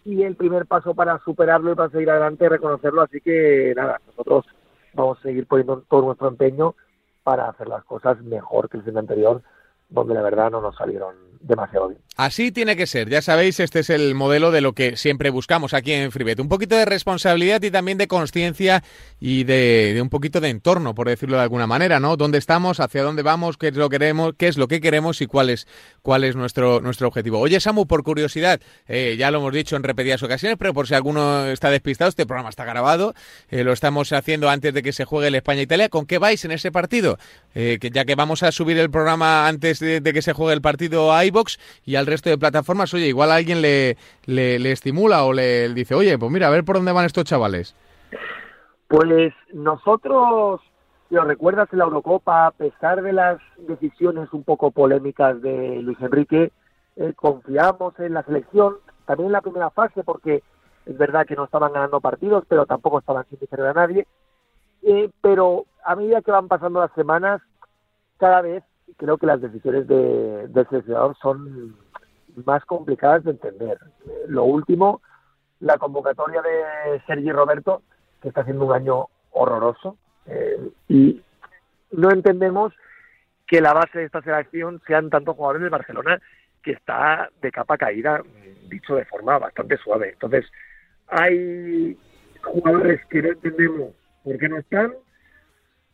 [0.04, 3.02] y el primer paso para superarlo y para seguir adelante es reconocerlo.
[3.02, 4.46] Así que nada, nosotros
[4.94, 6.74] vamos a seguir poniendo todo nuestro empeño
[7.22, 9.42] para hacer las cosas mejor que el fin anterior,
[9.88, 12.00] donde la verdad no nos salieron demasiado bien.
[12.14, 15.72] Así tiene que ser, ya sabéis, este es el modelo de lo que siempre buscamos
[15.72, 16.40] aquí en Freebet.
[16.40, 18.84] Un poquito de responsabilidad y también de conciencia
[19.18, 22.18] y de, un poquito de entorno, por decirlo de alguna manera, ¿no?
[22.18, 22.80] ¿Dónde estamos?
[22.80, 23.56] ¿Hacia dónde vamos?
[23.56, 24.34] ¿Qué es lo que queremos?
[24.36, 25.22] ¿Qué es lo que queremos?
[25.22, 25.66] Y cuál es,
[26.02, 27.38] cuál es nuestro, nuestro objetivo.
[27.38, 30.94] Oye, Samu, por curiosidad, eh, ya lo hemos dicho en repetidas ocasiones, pero por si
[30.94, 33.14] alguno está despistado, este programa está grabado,
[33.48, 35.88] eh, lo estamos haciendo antes de que se juegue el España-Italia.
[35.88, 37.18] ¿Con qué vais en ese partido?
[37.54, 40.52] Eh, que ya que vamos a subir el programa antes de, de que se juegue
[40.52, 45.24] el partido a iBox y al resto de plataformas, oye, igual alguien le, le, estimula
[45.24, 47.74] o le, dice, oye, pues mira, a ver por dónde van estos chavales.
[48.88, 50.60] Pues nosotros,
[51.10, 55.98] os recuerdas en la Eurocopa, a pesar de las decisiones un poco polémicas de Luis
[56.00, 56.52] Enrique,
[56.96, 60.42] eh, confiamos en la selección, también en la primera fase, porque
[60.84, 64.06] es verdad que no estaban ganando partidos, pero tampoco estaban sin diferir a nadie.
[64.82, 67.40] Eh, pero a medida que van pasando las semanas,
[68.18, 68.64] cada vez
[68.96, 71.76] creo que las decisiones de, del seleccionador son
[72.44, 73.78] más complicadas de entender.
[74.28, 75.02] Lo último,
[75.60, 77.82] la convocatoria de Sergi Roberto,
[78.20, 81.22] que está haciendo un año horroroso, eh, y
[81.92, 82.72] no entendemos
[83.46, 86.20] que la base de esta selección sean tantos jugadores de Barcelona
[86.62, 88.22] que está de capa caída,
[88.68, 90.10] dicho de forma bastante suave.
[90.12, 90.46] Entonces,
[91.08, 91.98] hay
[92.42, 93.90] jugadores que no entendemos
[94.24, 94.92] por qué no están,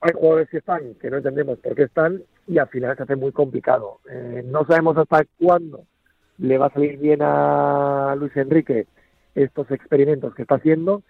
[0.01, 3.17] hay jugadores que están que no entendemos por qué están y al final se hace
[3.17, 4.01] muy complicado.
[4.09, 5.85] Eh, no sabemos hasta cuándo
[6.39, 8.87] le va a salir bien a Luis Enrique
[9.35, 11.03] estos experimentos que está haciendo.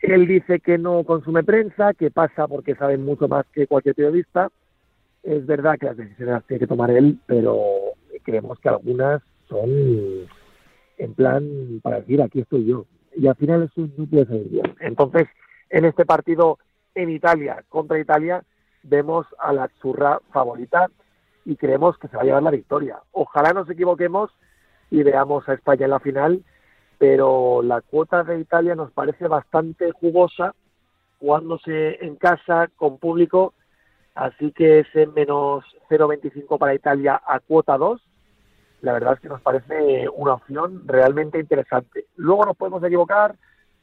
[0.00, 4.50] Él dice que no consume prensa, que pasa porque sabe mucho más que cualquier periodista.
[5.22, 7.58] Es verdad que las decisiones las tiene que tomar él, pero
[8.22, 9.70] creemos que algunas son
[10.98, 12.86] en plan para decir aquí estoy yo.
[13.16, 14.74] Y al final no puede salir bien.
[14.80, 15.26] Entonces,
[15.70, 16.58] en este partido
[16.94, 18.42] en Italia contra Italia,
[18.82, 20.88] vemos a la churra favorita
[21.44, 22.98] y creemos que se va a llevar la victoria.
[23.12, 24.30] Ojalá nos equivoquemos
[24.90, 26.42] y veamos a España en la final,
[26.98, 30.54] pero la cuota de Italia nos parece bastante jugosa
[31.20, 33.54] jugándose en casa con público,
[34.14, 38.00] así que ese menos 0,25 para Italia a cuota 2,
[38.82, 42.06] la verdad es que nos parece una opción realmente interesante.
[42.16, 43.34] Luego nos podemos equivocar,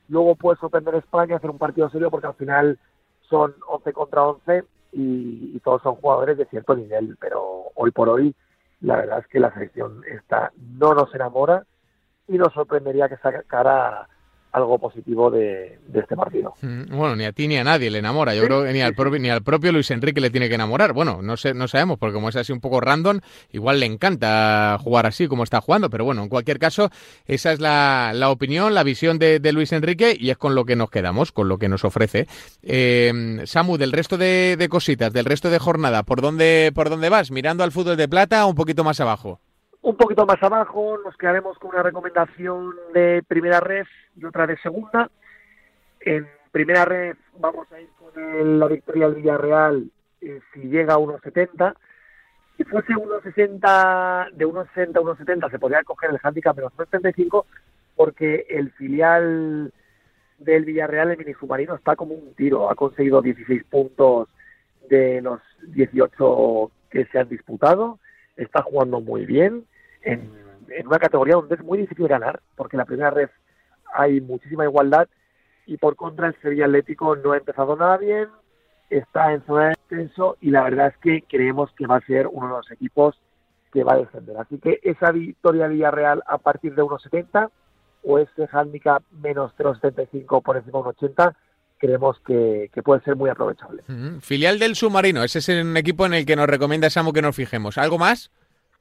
[0.07, 2.79] luego puede sorprender España, hacer un partido serio, porque al final
[3.29, 4.63] son 11 contra 11
[4.93, 8.35] y, todos son jugadores de cierto nivel, pero hoy por hoy
[8.81, 11.65] la verdad es que la selección esta no nos enamora
[12.27, 14.07] y nos sorprendería que sacara
[14.55, 16.53] algo positivo de, este partido.
[16.61, 18.33] Mm, bueno, ni a ti ni a nadie le enamora.
[18.33, 20.93] Yo creo que ni al, propio, ni al propio Luis Enrique le tiene que enamorar.
[20.93, 23.19] Bueno, no sé, no sabemos, porque como es así un poco random,
[23.51, 25.89] igual le encanta jugar así como está jugando.
[25.89, 26.89] Pero bueno, en cualquier caso,
[27.25, 30.89] esa es la, opinión, la visión de, Luis Enrique y es con lo que nos
[30.89, 32.27] quedamos, con lo que nos ofrece.
[32.63, 37.09] Eh, Samu, del resto de, de, cositas, del resto de jornada, ¿por dónde, ¿por dónde
[37.09, 37.29] vas?
[37.29, 39.41] ¿Mirando al fútbol de plata o un poquito más abajo?
[39.85, 44.57] Un poquito más abajo nos quedaremos con una recomendación de primera red y otra de
[44.57, 45.11] segunda.
[45.99, 50.97] En primera red vamos a ir con la victoria del Villarreal eh, si llega a
[50.97, 51.75] 1.70.
[52.57, 57.45] Si fuese 1.60, de 1.60 a 1.70 se podría coger el handicap menos 1.75
[57.95, 59.71] porque el filial
[60.39, 62.71] del Villarreal, el mini submarino, está como un tiro.
[62.71, 64.29] Ha conseguido 16 puntos
[64.89, 67.99] de los 18 que se han disputado.
[68.35, 69.63] Está jugando muy bien
[70.05, 70.31] en,
[70.85, 73.29] una categoría donde es muy difícil ganar, porque en la primera red
[73.93, 75.07] hay muchísima igualdad
[75.65, 78.29] y por contra el Sevilla Atlético no ha empezado nada bien,
[78.89, 82.27] está en zona de descenso y la verdad es que creemos que va a ser
[82.27, 83.19] uno de los equipos
[83.71, 84.37] que va a defender.
[84.37, 87.49] Así que esa victoria Villarreal a partir de 1.70
[88.03, 91.35] o ese handicap menos 0.75 por encima de 1.80
[91.77, 93.83] creemos que, puede ser muy aprovechable.
[94.21, 97.35] Filial del Submarino, ese es un equipo en el que nos recomienda Samu que nos
[97.35, 97.77] fijemos.
[97.77, 98.31] ¿Algo más?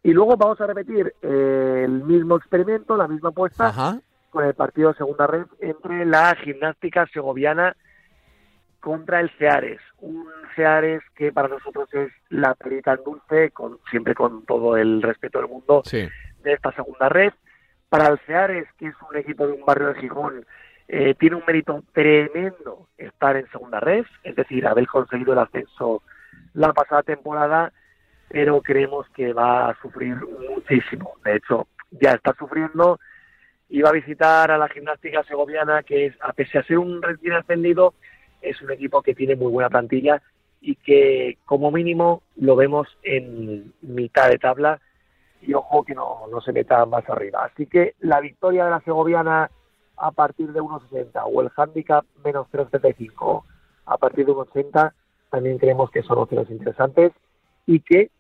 [0.05, 4.91] Y luego vamos a repetir eh, el mismo experimento, la misma apuesta, con el partido
[4.91, 7.75] de segunda red entre la gimnástica segoviana
[8.81, 9.81] contra el Ceares.
[10.01, 15.39] Un Ceares que para nosotros es la perita dulce, con, siempre con todo el respeto
[15.39, 17.33] del mundo de esta segunda red.
[17.89, 20.45] Para el Ceares, que es un equipo de un barrio de Gijón,
[20.87, 26.03] eh, tiene un mérito tremendo estar en segunda red, es decir, haber conseguido el ascenso
[26.53, 27.73] la pasada temporada,
[28.35, 30.17] pero creemos que va a sufrir
[30.51, 31.13] muchísimo.
[31.25, 32.99] De hecho, ya está sufriendo
[33.81, 37.35] va a visitar a la gimnástica segoviana, que es, a pesar de ser un recién
[37.35, 37.95] ascendido,
[38.43, 40.21] es un equipo que tiene muy buena plantilla
[40.61, 44.81] y que como mínimo lo vemos en mitad de tabla
[45.41, 47.45] y ojo que no, no se meta más arriba.
[47.45, 49.49] Así que la victoria de la segoviana
[49.97, 53.45] a partir de 1,60 o el handicap menos 0,75
[53.87, 54.93] a partir de 1,80
[55.31, 57.13] también creemos que son opciones interesantes
[57.67, 58.11] y que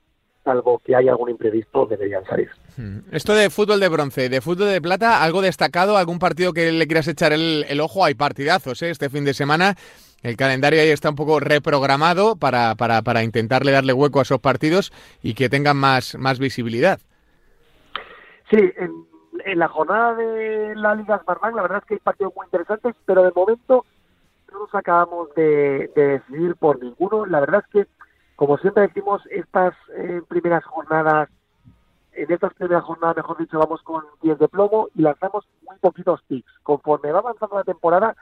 [0.45, 2.51] salvo que haya algún imprevisto, deberían salir.
[2.77, 2.99] Hmm.
[3.11, 6.87] Esto de fútbol de bronce, de fútbol de plata, algo destacado, algún partido que le
[6.87, 8.91] quieras echar el, ojo, hay partidazos ¿eh?
[8.91, 9.75] este fin de semana.
[10.23, 14.41] El calendario ahí está un poco reprogramado para, para, para intentarle darle hueco a esos
[14.41, 16.99] partidos y que tengan más, más visibilidad.
[18.51, 22.47] Sí, en, la jornada de la Liga Smartbank la verdad es que hay partidos muy
[22.47, 23.85] interesantes, pero de momento
[24.53, 27.27] no nos acabamos de, de decidir por ninguno.
[27.27, 27.91] La verdad es que
[28.37, 31.29] como siempre decimos, estas eh, primeras jornadas,
[32.13, 36.23] en estas primeras jornadas, mejor dicho, vamos con 10 de plomo y lanzamos muy poquitos
[36.23, 36.53] picks.
[36.63, 38.17] Conforme va avanzando la temporada,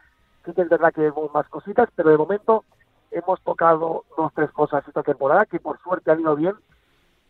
[0.45, 2.65] sí que es verdad que vemos más cositas, pero de momento
[3.11, 6.55] hemos tocado dos tres cosas esta temporada que por suerte han ido bien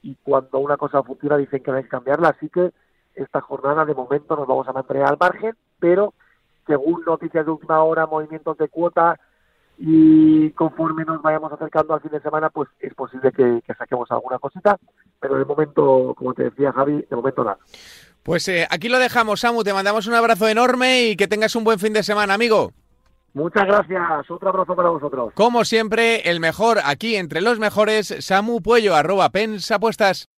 [0.02, 2.72] y cuando una cosa funciona dicen que hay que cambiarla, así que
[3.14, 6.14] esta jornada de momento nos vamos a mantener al margen, pero
[6.66, 9.18] según noticias de última hora, movimientos de cuota,
[9.84, 14.38] y conforme nos vayamos acercando al fin de semana, pues es posible que, saquemos alguna
[14.38, 14.78] cosita,
[15.18, 17.58] pero de momento, como te decía Javi, de momento nada.
[18.22, 21.64] Pues eh, aquí lo dejamos, Samu, te mandamos un abrazo enorme y que tengas un
[21.64, 22.70] buen fin de semana, amigo.
[23.34, 25.32] Muchas gracias, otro abrazo para vosotros.
[25.34, 30.28] Como siempre, el mejor aquí entre los mejores, Samu Puello, arroba pensapuestas.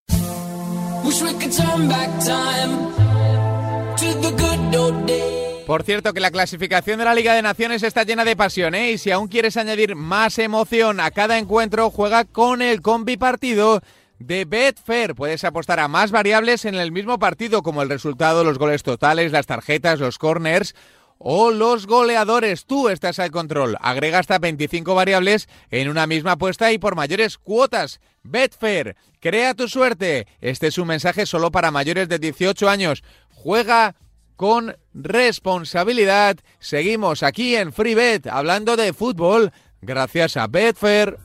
[5.66, 8.92] Por cierto, que la clasificación de la Liga de Naciones está llena de pasión, ¿eh?
[8.92, 13.81] Y si aún quieres añadir más emoción a cada encuentro, juega con el combi partido
[14.18, 15.14] de Betfair.
[15.14, 19.33] Puedes apostar a más variables en el mismo partido, como el resultado, los goles totales,
[19.33, 20.74] las tarjetas, los corners
[21.16, 22.66] o los goleadores.
[22.66, 23.79] Tú estás al control.
[23.81, 28.00] Agrega hasta 25 variables en una misma apuesta y por mayores cuotas.
[28.22, 30.27] Betfair, crea tu suerte.
[30.42, 33.03] Este es un mensaje solo para mayores de 18 años.
[33.31, 33.94] Juega
[34.37, 36.37] con responsabilidad.
[36.59, 41.18] Seguimos aquí en FreeBet hablando de fútbol gracias a Betfair.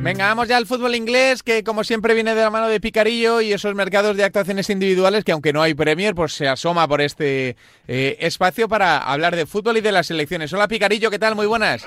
[0.00, 3.40] Venga, vamos ya al fútbol inglés, que como siempre viene de la mano de Picarillo
[3.40, 7.02] y esos mercados de actuaciones individuales que aunque no hay Premier, pues se asoma por
[7.02, 10.52] este eh, espacio para hablar de fútbol y de las selecciones.
[10.52, 11.34] Hola Picarillo, ¿qué tal?
[11.34, 11.86] Muy buenas.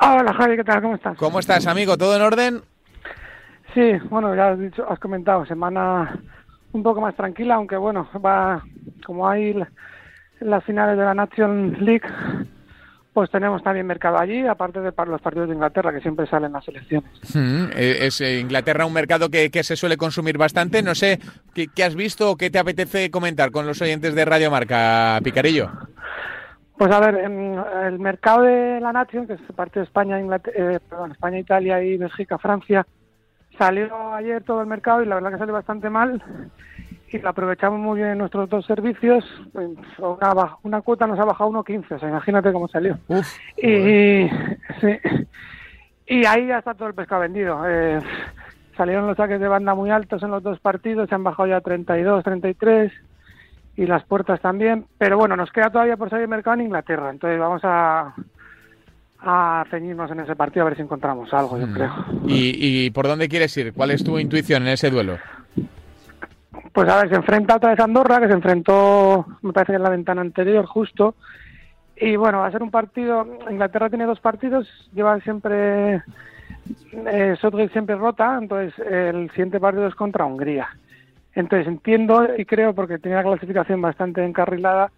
[0.00, 0.80] Hola Javi, ¿qué tal?
[0.80, 1.18] ¿Cómo estás?
[1.18, 1.98] ¿Cómo estás, amigo?
[1.98, 2.62] ¿Todo en orden?
[3.74, 6.18] Sí, bueno, ya has dicho, has comentado, semana
[6.72, 8.62] un poco más tranquila, aunque bueno, va
[9.04, 9.54] como hay
[10.40, 12.06] las finales de la Nation League,
[13.12, 16.52] pues tenemos también mercado allí, aparte de para los partidos de Inglaterra, que siempre salen
[16.52, 17.10] las elecciones.
[17.32, 20.82] Hmm, eh, es eh, Inglaterra un mercado que, se suele consumir bastante.
[20.82, 21.20] No sé,
[21.54, 25.70] ¿qué, has visto o qué te apetece comentar con los oyentes de Radio Marca, Picarillo?
[26.76, 30.80] Pues a ver, en el mercado de la Nation, que es parte de España, eh,
[30.88, 32.84] perdón, España, Italia y Bélgica, Francia,
[33.58, 36.22] Salió ayer todo el mercado y la verdad que salió bastante mal
[37.14, 39.24] y lo aprovechamos muy bien en nuestros dos servicios.
[39.52, 42.98] Pues, una, una cuota nos ha bajado 1.15, o sea, imagínate cómo salió.
[43.56, 44.24] y,
[46.06, 47.62] y ahí ya está todo el pescado vendido.
[47.68, 48.00] Eh,
[48.76, 51.60] salieron los saques de banda muy altos en los dos partidos, se han bajado ya
[51.60, 52.92] 32, 33
[53.76, 54.86] y las puertas también.
[54.98, 58.12] Pero bueno, nos queda todavía por salir mercado en Inglaterra, entonces vamos a
[59.26, 61.72] a ceñirnos en ese partido a ver si encontramos algo, yo mm.
[61.72, 61.92] creo.
[62.26, 63.72] ¿Y, por dónde quieres ir?
[63.72, 65.18] ¿Cuál es tu intuición en ese duelo?
[66.72, 69.82] Pues a ver, se enfrenta otra vez Andorra, que se enfrentó, me parece que en
[69.82, 71.14] la ventana anterior, justo.
[71.96, 73.26] Y bueno, va a ser un partido.
[73.48, 76.02] Inglaterra tiene dos partidos, lleva siempre.
[76.92, 77.36] Eh,
[77.72, 80.68] siempre rota, entonces el siguiente partido es contra Hungría.
[81.34, 84.90] Entonces entiendo y creo, porque tiene la clasificación bastante encarrilada,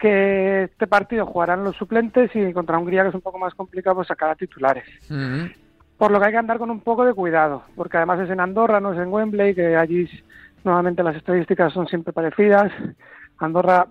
[0.00, 3.96] que este partido jugarán los suplentes y contra Hungría, que es un poco más complicado,
[3.96, 4.84] pues sacar a titulares.
[5.96, 8.40] Por lo que hay que andar con un poco de cuidado, porque además es en
[8.40, 10.08] Andorra, no es en Wembley, que allí
[10.64, 12.72] nuevamente las estadísticas son siempre parecidas.
[13.38, 13.86] Andorra,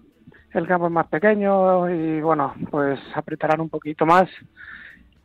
[0.53, 4.27] el campo es más pequeño y bueno, pues apretarán un poquito más.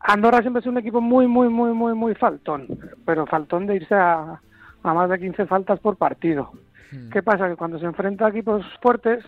[0.01, 2.67] Andorra siempre es un equipo muy, muy, muy, muy, muy faltón,
[3.07, 4.39] pero faltón de irse a,
[4.83, 6.53] a más de 15 faltas por partido.
[7.11, 7.49] ¿Qué pasa?
[7.49, 9.25] Que cuando se enfrenta a equipos fuertes,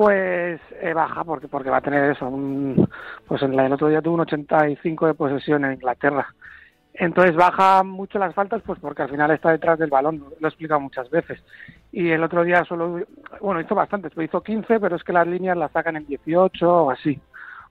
[0.00, 2.26] pues eh, baja, porque porque va a tener eso.
[2.26, 2.88] Un,
[3.28, 6.26] pues en el otro día tuvo un 85 de posesión en Inglaterra.
[6.94, 10.48] Entonces baja mucho las faltas, pues porque al final está detrás del balón, lo he
[10.48, 11.42] explicado muchas veces.
[11.92, 13.00] Y el otro día solo,
[13.42, 16.90] bueno, hizo bastantes, hizo 15, pero es que las líneas las sacan en 18 o
[16.90, 17.20] así.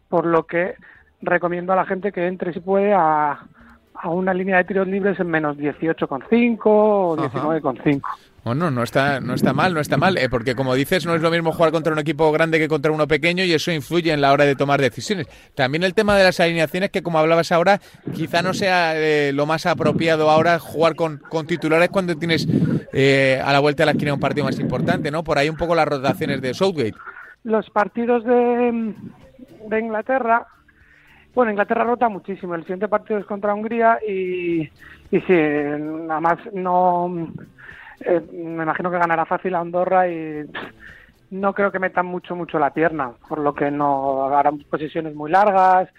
[0.08, 0.76] Por lo que
[1.24, 3.40] recomiendo a la gente que entre si puede a,
[3.96, 8.02] a una línea de tiros libres en menos 18,5 o 19,5.
[8.44, 11.22] Bueno, no está, no está mal, no está mal, eh, porque como dices, no es
[11.22, 14.22] lo mismo jugar contra un equipo grande que contra uno pequeño y eso influye en
[14.22, 15.28] la hora de tomar decisiones.
[15.56, 17.80] También el tema de las alineaciones, que como hablabas ahora,
[18.14, 22.48] quizá no sea eh, lo más apropiado ahora jugar con, con titulares cuando tienes
[22.94, 25.24] eh, a la vuelta de la esquina un partido más importante, ¿no?
[25.24, 26.96] Por ahí un poco las rotaciones de Southgate.
[27.44, 28.94] Los partidos de,
[29.68, 30.48] de Inglaterra
[31.36, 32.56] bueno, Inglaterra rota muchísimo.
[32.56, 37.32] El siguiente partido es contra Hungría y, y sí, nada más no.
[38.02, 40.46] Eh, me imagino que ganará fácil a Andorra y
[41.32, 45.30] no creo que metan mucho, mucho la pierna, por lo que no harán posiciones muy
[45.32, 45.90] largas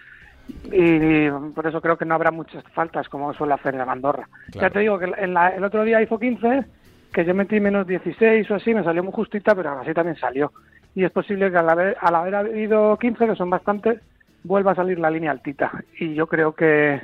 [0.71, 4.27] y, por eso creo que no habrá muchas faltas como suele hacer en Andorra.
[4.53, 6.65] Ya te digo que en el otro día hizo 15,
[7.13, 10.51] que yo metí menos 16 o así, me salió muy justita, pero así también salió.
[10.95, 14.01] Y es posible que al haber, al haber habido 15, que son bastantes,
[14.43, 15.71] vuelva a salir la línea altita.
[15.97, 16.99] Y yo creo que,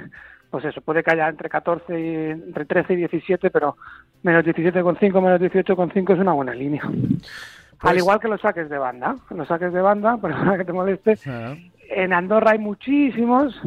[0.49, 3.77] pues eso, puede que haya entre 14 y, entre 13 y 17, pero
[4.23, 6.83] menos 17,5, menos 18,5 es una buena línea.
[6.83, 6.91] Al
[7.79, 11.17] pues igual que los saques de banda, los saques de banda, perdona que te moleste,
[11.89, 13.60] en Andorra hay muchísimos,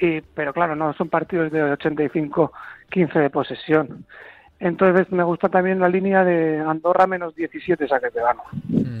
[0.00, 4.06] y, pero claro, no son partidos de 85-15 de posesión.
[4.62, 8.20] Entonces me gusta también la línea de Andorra menos 17 saques de.
[8.68, 9.00] Mm.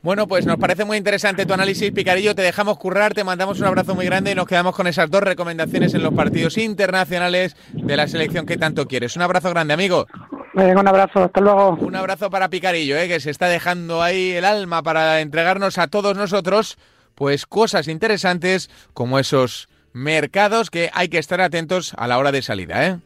[0.00, 2.36] Bueno, pues nos parece muy interesante tu análisis, Picarillo.
[2.36, 5.24] Te dejamos currar, te mandamos un abrazo muy grande y nos quedamos con esas dos
[5.24, 9.16] recomendaciones en los partidos internacionales de la selección que tanto quieres.
[9.16, 10.06] Un abrazo grande, amigo.
[10.54, 11.70] un abrazo, hasta luego.
[11.80, 13.08] Un abrazo para Picarillo, ¿eh?
[13.08, 16.78] que se está dejando ahí el alma para entregarnos a todos nosotros,
[17.16, 22.42] pues cosas interesantes como esos mercados que hay que estar atentos a la hora de
[22.42, 22.98] salida, ¿eh?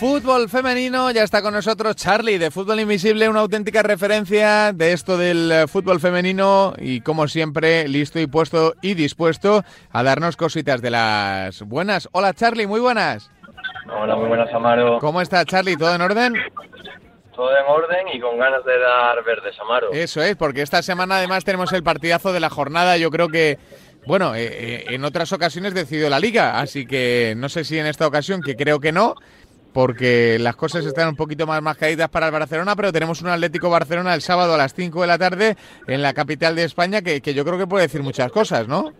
[0.00, 5.18] Fútbol femenino, ya está con nosotros Charlie de Fútbol Invisible, una auténtica referencia de esto
[5.18, 10.80] del eh, fútbol femenino y como siempre listo y puesto y dispuesto a darnos cositas
[10.80, 12.08] de las buenas.
[12.12, 13.30] Hola Charlie, muy buenas.
[13.92, 14.98] Hola, muy buenas Amaro.
[15.00, 15.76] ¿Cómo está Charlie?
[15.76, 16.34] ¿Todo en orden?
[17.40, 19.92] Todo en orden y con ganas de dar verdes, Amaro.
[19.92, 22.98] Eso es, porque esta semana además tenemos el partidazo de la jornada.
[22.98, 23.58] Yo creo que,
[24.06, 27.86] bueno, eh, eh, en otras ocasiones decidió la liga, así que no sé si en
[27.86, 29.14] esta ocasión, que creo que no,
[29.72, 33.70] porque las cosas están un poquito más caídas para el Barcelona, pero tenemos un Atlético
[33.70, 37.22] Barcelona el sábado a las 5 de la tarde en la capital de España que
[37.22, 38.92] yo creo que puede decir muchas cosas, ¿no?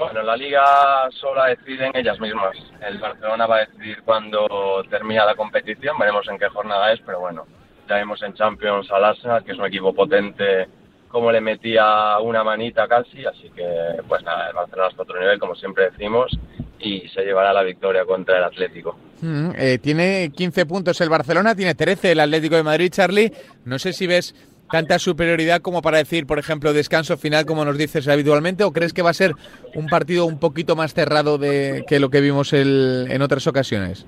[0.00, 2.56] Bueno, la liga solo la deciden ellas mismas.
[2.80, 7.20] El Barcelona va a decidir cuándo termina la competición, veremos en qué jornada es, pero
[7.20, 7.44] bueno,
[7.86, 10.66] ya vimos en Champions al Arsenal, que es un equipo potente,
[11.08, 13.66] como le metía una manita casi, así que
[14.08, 16.32] pues nada, el Barcelona está a otro nivel, como siempre decimos,
[16.78, 18.96] y se llevará la victoria contra el Atlético.
[19.20, 23.30] Mm, eh, tiene 15 puntos el Barcelona, tiene 13 el Atlético de Madrid, Charlie.
[23.66, 24.34] No sé si ves
[24.70, 28.92] tanta superioridad como para decir, por ejemplo, descanso final, como nos dices habitualmente, o crees
[28.92, 29.34] que va a ser
[29.74, 34.06] un partido un poquito más cerrado de, que lo que vimos el, en otras ocasiones?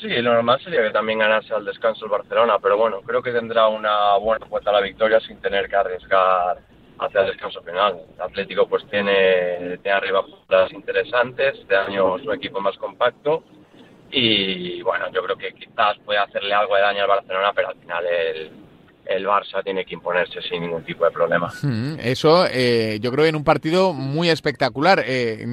[0.00, 3.32] Sí, lo normal sería que también ganase al descanso el Barcelona, pero bueno, creo que
[3.32, 6.58] tendrá una buena cuenta la victoria sin tener que arriesgar
[6.98, 7.98] hacia el descanso final.
[8.14, 13.42] El Atlético pues tiene, tiene arriba jugadas interesantes, este año su equipo más compacto
[14.10, 17.76] y bueno, yo creo que quizás puede hacerle algo de daño al Barcelona, pero al
[17.76, 18.50] final el,
[19.08, 21.50] el Barça tiene que imponerse sin ningún tipo de problema.
[21.62, 25.02] Hmm, eso eh, yo creo en un partido muy espectacular.
[25.06, 25.46] Eh,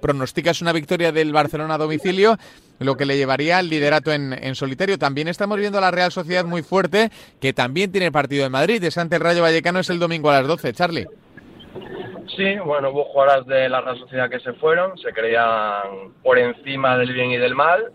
[0.00, 2.36] pronosticas una victoria del Barcelona a domicilio,
[2.78, 4.98] lo que le llevaría al liderato en, solitario.
[4.98, 8.80] También estamos viendo a la Real Sociedad muy fuerte, que también tiene partido en Madrid.
[8.80, 11.06] De Santi Rayo Vallecano es el domingo a las 12, Charlie.
[12.36, 16.96] Sí, bueno, hubo jugadoras de la Real Sociedad que se fueron, se creían por encima
[16.96, 17.92] del bien y del mal,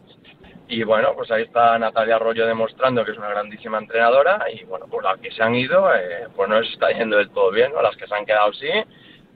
[0.69, 4.85] y bueno, pues ahí está Natalia Arroyo demostrando que es una grandísima entrenadora y bueno,
[4.85, 7.81] por las que se han ido, eh, pues no está yendo del todo bien, ¿no?
[7.81, 8.69] Las que se han quedado sí,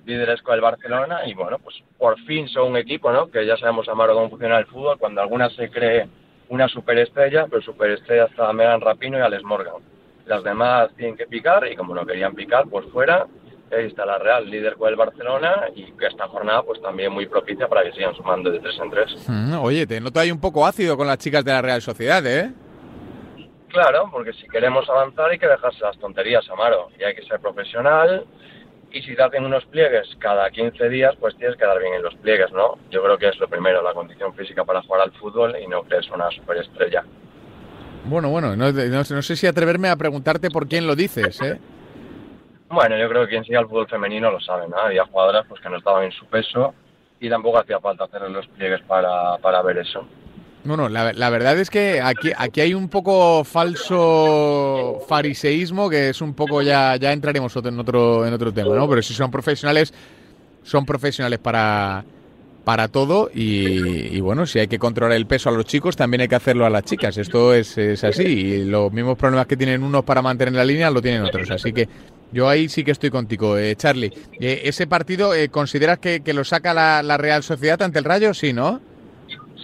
[0.06, 3.32] líderes con el Barcelona y bueno, pues por fin son un equipo, ¿no?
[3.32, 6.08] Que ya sabemos, Amaro, cómo funciona el fútbol, cuando alguna se cree
[6.50, 9.82] una superestrella, pero superestrella está Megan Rapino y Alex Morgan.
[10.28, 13.26] Las demás tienen que picar y como no querían picar, pues fuera
[13.76, 17.26] ahí está la Real, líder con el Barcelona y que esta jornada pues también muy
[17.26, 19.16] propicia para que sigan sumando de tres en tres.
[19.28, 22.26] Mm, oye, te noto ahí un poco ácido con las chicas de la Real Sociedad,
[22.26, 22.52] ¿eh?
[23.70, 27.40] Claro, porque si queremos avanzar hay que dejarse las tonterías, Amaro, y hay que ser
[27.40, 28.26] profesional
[28.92, 32.04] y si te hacen unos pliegues cada 15 días, pues tienes que dar bien en
[32.04, 32.78] los pliegues, ¿no?
[32.92, 35.82] Yo creo que es lo primero, la condición física para jugar al fútbol y no
[35.84, 37.04] que es una superestrella.
[38.06, 41.60] Bueno, bueno, no, no, sé si atreverme a preguntarte por quién lo dices, ¿eh?
[42.74, 44.78] Bueno, yo creo que quien sigue al fútbol femenino lo sabe, ¿no?
[44.78, 46.74] Había jugadoras pues, que no estaban en su peso
[47.20, 50.06] y tampoco hacía falta hacer los pliegues para, para ver eso.
[50.64, 56.22] Bueno, la, la, verdad es que aquí, aquí hay un poco falso fariseísmo, que es
[56.22, 58.90] un poco ya, ya entraremos en otro, en otro tema, ¿no?
[58.90, 59.94] Pero si son profesionales,
[60.64, 62.06] son profesionales para,
[62.64, 66.28] para todo y, bueno, si hay que controlar el peso a los chicos, también hay
[66.30, 67.18] que hacerlo a las chicas.
[67.18, 70.90] Esto es, es así y los mismos problemas que tienen unos para mantener la línea
[70.90, 71.52] lo tienen otros.
[71.52, 71.90] Así que
[72.34, 74.12] yo ahí sí que estoy contigo, eh, Charlie.
[74.40, 78.06] Eh, ¿Ese partido eh, consideras que, que, lo saca la, la Real Sociedad ante el
[78.06, 78.34] Rayo?
[78.34, 78.82] Sí, ¿no?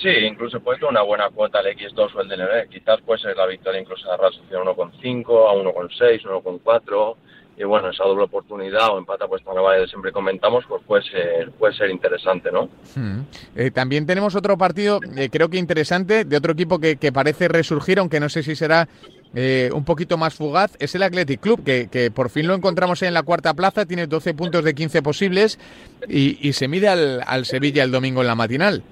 [0.02, 2.70] Sí, incluso puede ser una buena cuota el X2 o el DNB.
[2.70, 7.16] Quizás puede ser la victoria incluso de la Real Sociedad 1,5 a 1,6, 1,4.
[7.58, 11.74] Y bueno, esa doble oportunidad o empata pues vale, siempre comentamos, pues puede ser, puede
[11.74, 12.70] ser interesante, ¿no?
[12.96, 13.24] Hmm.
[13.54, 17.50] Eh, también tenemos otro partido, eh, creo que interesante, de otro equipo que, que, parece
[17.50, 18.88] resurgir, aunque no sé si será
[19.36, 23.02] eh, un poquito más fugaz, es el Athletic Club, que, que, por fin lo encontramos
[23.04, 25.60] en la cuarta plaza, tiene 12 puntos de 15 posibles
[26.08, 28.84] y, y se mide al, al Sevilla el domingo en la matinal.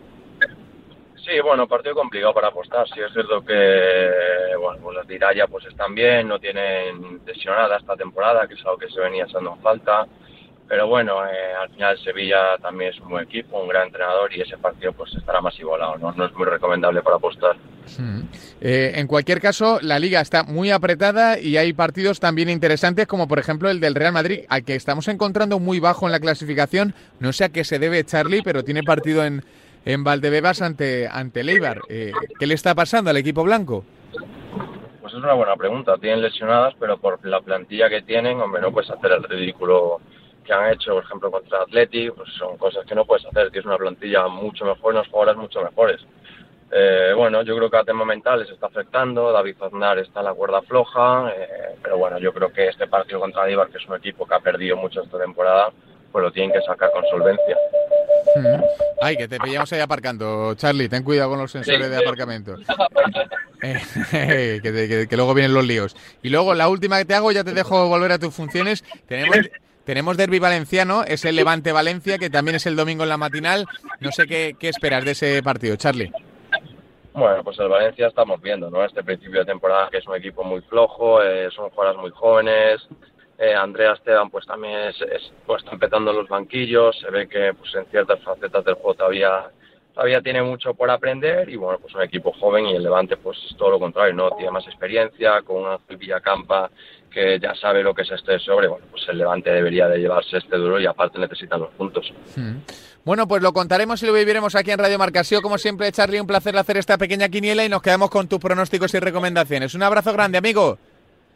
[1.28, 2.88] Sí, bueno, partido complicado para apostar.
[2.88, 7.98] Sí, es cierto que bueno, pues las Diraya pues están bien, no tienen lesionada esta
[7.98, 10.08] temporada, que es algo que se venía haciendo en falta.
[10.68, 14.42] Pero bueno, eh, al final Sevilla también es un buen equipo, un gran entrenador y
[14.42, 16.12] ese partido pues estará más igualado, ¿no?
[16.12, 17.56] No es muy recomendable para apostar.
[17.98, 18.24] Hmm.
[18.60, 23.28] Eh, en cualquier caso, la liga está muy apretada y hay partidos también interesantes como
[23.30, 26.94] por ejemplo el del Real Madrid, al que estamos encontrando muy bajo en la clasificación.
[27.20, 29.44] No sé a qué se debe Charlie, pero tiene partido en
[29.88, 31.80] en Valdebebas ante, ante Leibar.
[31.88, 33.86] Eh, ¿Qué le está pasando al equipo blanco?
[35.02, 35.96] Pues es una buena pregunta.
[35.98, 40.02] Tienen lesionadas, pero por la plantilla que tienen, hombre, no puedes hacer el ridículo
[40.48, 43.52] que han hecho, por ejemplo, contra Atleti, pues son cosas que no puedes hacer.
[43.52, 46.02] Tienes una plantilla mucho mejor, unos jugadores mucho mejores.
[46.72, 49.32] Eh, bueno, yo creo que a tema mental les está afectando.
[49.32, 53.20] David Aznar está en la cuerda floja, eh, pero bueno, yo creo que este partido
[53.20, 55.72] contra Leibar, que es un equipo que ha perdido mucho esta temporada,
[56.12, 57.58] pues lo tienen que sacar con solvencia.
[58.36, 58.64] Mm.
[59.02, 60.90] Ay, que te pillamos ahí aparcando, Charlie.
[60.90, 61.92] Ten cuidado con los sensores sí.
[61.92, 62.56] de aparcamiento.
[63.64, 65.96] Eh, que, que, que, luego vienen los líos.
[66.22, 68.84] Y luego, la última que te hago, ya te dejo volver a tus funciones.
[69.08, 69.38] Tenemos,
[69.88, 73.66] tenemos Derby Valenciano, es el Levante Valencia, que también es el domingo en la matinal.
[74.02, 76.12] No sé qué, qué esperas de ese partido, Charlie.
[77.14, 78.84] Bueno, pues el Valencia estamos viendo, ¿no?
[78.84, 82.86] Este principio de temporada que es un equipo muy flojo, eh, son jugadores muy jóvenes,
[83.38, 87.54] eh, Andrea Esteban pues también es, es, pues, está empezando los banquillos, se ve que
[87.54, 89.46] pues en ciertas facetas del juego todavía,
[89.94, 93.38] todavía tiene mucho por aprender y bueno, pues un equipo joven y el Levante pues
[93.58, 94.32] todo lo contrario, ¿no?
[94.32, 96.70] Tiene más experiencia, con una Villacampa
[97.12, 100.38] que ya sabe lo que es este sobre, bueno, pues el Levante debería de llevarse
[100.38, 102.12] este duro y aparte necesitan los puntos.
[102.36, 102.58] Hmm.
[103.04, 105.42] Bueno, pues lo contaremos y lo viviremos aquí en Radio Marcasio.
[105.42, 108.94] Como siempre, Charlie, un placer hacer esta pequeña quiniela y nos quedamos con tus pronósticos
[108.94, 109.74] y recomendaciones.
[109.76, 110.78] Un abrazo grande, amigo.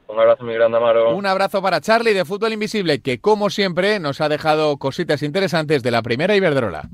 [0.08, 1.16] Un abrazo muy grande, Amaro.
[1.16, 5.82] Un abrazo para Charlie de Fútbol Invisible, que como siempre nos ha dejado cositas interesantes
[5.84, 6.90] de la primera Iberdrola.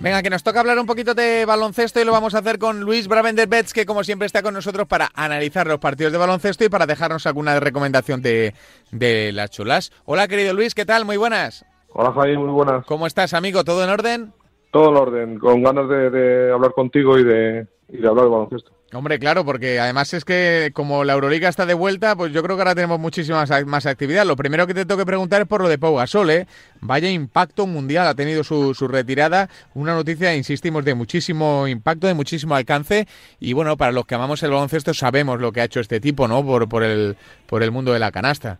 [0.00, 2.82] Venga, que nos toca hablar un poquito de baloncesto y lo vamos a hacer con
[2.82, 6.64] Luis Bravender Betts, que como siempre está con nosotros para analizar los partidos de baloncesto
[6.64, 8.54] y para dejarnos alguna recomendación de,
[8.92, 9.90] de las chulas.
[10.04, 11.04] Hola, querido Luis, ¿qué tal?
[11.04, 11.64] Muy buenas.
[11.92, 12.86] Hola, Javi, muy buenas.
[12.86, 13.64] ¿Cómo estás, amigo?
[13.64, 14.32] ¿Todo en orden?
[14.70, 18.30] Todo en orden, con ganas de, de hablar contigo y de, y de hablar de
[18.30, 18.70] baloncesto.
[18.94, 22.56] Hombre, claro, porque además es que como la Euroliga está de vuelta, pues yo creo
[22.56, 24.24] que ahora tenemos muchísima más actividad.
[24.24, 26.46] Lo primero que te tengo que preguntar es por lo de Pau Gasol, ¿eh?
[26.80, 29.50] Vaya impacto mundial ha tenido su, su, retirada.
[29.74, 33.06] Una noticia, insistimos, de muchísimo impacto, de muchísimo alcance.
[33.40, 36.26] Y bueno, para los que amamos el baloncesto sabemos lo que ha hecho este tipo,
[36.26, 36.42] ¿no?
[36.42, 37.16] Por, por, el,
[37.46, 38.58] por el mundo de la canasta.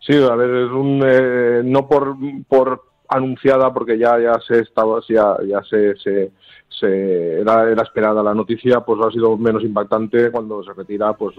[0.00, 1.02] Sí, a ver, es un...
[1.02, 2.14] Eh, no por...
[2.46, 6.32] por anunciada porque ya ya se estaba ya ya se, se,
[6.68, 11.36] se era, era, esperada la noticia pues ha sido menos impactante cuando se retira pues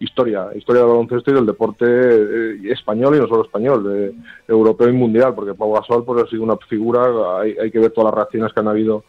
[0.00, 4.14] historia historia del baloncesto y del deporte eh, español y no solo español
[4.48, 7.92] europeo y mundial porque Pau Gasol pues ha sido una figura hay, hay que ver
[7.92, 9.04] todas las reacciones que han habido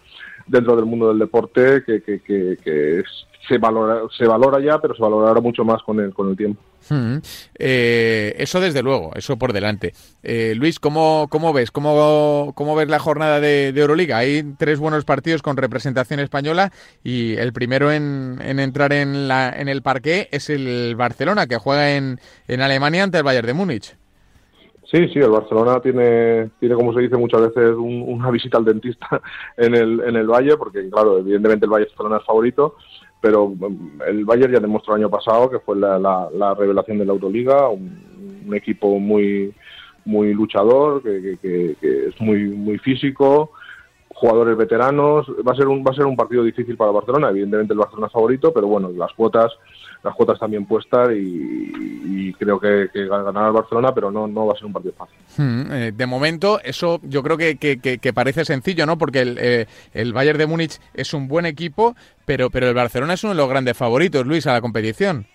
[0.46, 4.80] dentro del mundo del deporte que, que, que, que es, se valora se valora ya
[4.80, 7.18] pero se valorará mucho más con el con el tiempo Hmm.
[7.58, 9.94] Eh, eso desde luego, eso por delante.
[10.22, 11.72] Eh, Luis, ¿cómo, cómo ves?
[11.72, 14.18] ¿Cómo, ¿Cómo, ves la jornada de, de, Euroliga?
[14.18, 16.72] Hay tres buenos partidos con representación española
[17.04, 21.58] y el primero en, en entrar en, la, en el parqué es el Barcelona, que
[21.58, 23.96] juega en, en Alemania ante el Bayern de Múnich.
[24.92, 29.22] Sí, sí, el Barcelona tiene, tiene como se dice muchas veces, una visita al dentista
[29.58, 32.76] en el, en el Valle, porque claro, evidentemente el Valle Barcelona es favorito,
[33.24, 37.06] pero mm, el Bayern ya demostró el año pasado que fue la, la, revelación de
[37.06, 39.54] la Euroliga, un, equipo muy
[40.04, 41.78] muy luchador, que, que,
[42.10, 43.52] es muy muy físico,
[44.14, 47.74] jugadores veteranos, va a ser un va a ser un partido difícil para Barcelona, evidentemente
[47.74, 49.52] el Barcelona favorito, pero bueno, las cuotas
[50.04, 54.54] las cuotas también puestas y, creo que, que, ganará el Barcelona, pero no, no va
[54.54, 55.16] a ser un partido fácil.
[55.38, 58.98] Hmm, eh, de momento, eso yo creo que, que, parece sencillo, ¿no?
[58.98, 61.96] Porque el, eh, el, Bayern de Múnich es un buen equipo,
[62.26, 65.26] pero, pero el Barcelona es uno de los grandes favoritos, Luis, a la competición.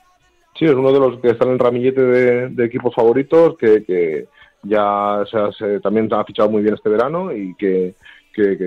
[0.59, 4.27] Sí, es uno de los que están en el ramillete de, equipos favoritos, que,
[4.65, 5.25] ya
[5.57, 7.95] se, también ha fichado muy bien este verano y que,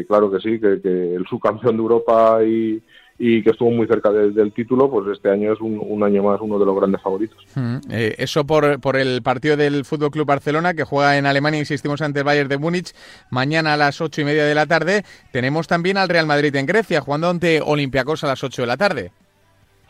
[0.08, 2.82] claro que sí, que, el subcampeón de Europa y,
[3.24, 6.58] y que estuvo muy cerca del título, pues este año es un, año más uno
[6.58, 7.38] de los grandes favoritos.
[7.56, 11.60] Mm, eh, eso por, por el partido del Fútbol Club Barcelona, que juega en Alemania,
[11.60, 12.94] insistimos, ante el Bayern de Múnich,
[13.30, 15.04] mañana a las ocho y media de la tarde.
[15.32, 18.78] Tenemos también al Real Madrid en Grecia, jugando ante Olympiacos a las ocho de la
[18.78, 19.12] tarde.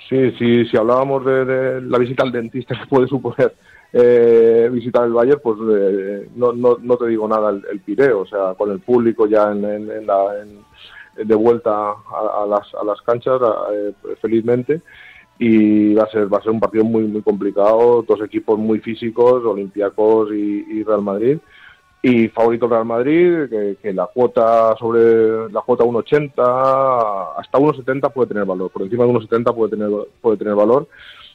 [0.09, 3.55] Sí, sí, si hablábamos de, la visita al dentista que puede suponer
[3.93, 8.25] eh, visitar el Bayern, pues eh, no, no, no, te digo nada el, Pireo, o
[8.25, 10.45] sea, con el público ya en, en la
[11.15, 13.39] de vuelta a, las, a las canchas
[13.73, 14.81] eh, felizmente.
[15.39, 18.79] Y va a ser va a ser un partido muy muy complicado dos equipos muy
[18.79, 21.39] físicos Olympiacos y, Real Madrid
[22.01, 26.31] y favorito Real Madrid que, la cuota sobre la cuota 1.80
[27.37, 29.89] hasta 1.70 puede tener valor por encima de 1.70 puede tener
[30.19, 30.87] puede tener valor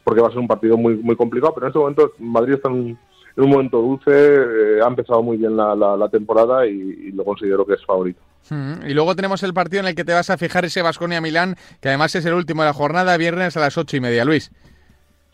[0.02, 2.68] porque va a ser un partido muy muy complicado pero en este momento Madrid está
[2.68, 2.98] en
[3.36, 7.66] en un momento dulce, eh, ha empezado muy bien la, la, temporada y, lo considero
[7.66, 8.20] que es favorito.
[8.48, 11.56] Mm, y luego tenemos el partido en el que te vas a fijar ese Vasconia-Milán,
[11.80, 14.50] que además es el último de la jornada, viernes a las ocho y media, Luis.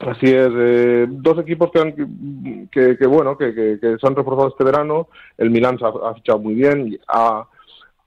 [0.06, 5.08] Así es, eh, dos equipos que, han, que, bueno, que, se han reforzado este verano.
[5.38, 6.98] El Milán se ha, fichado muy bien,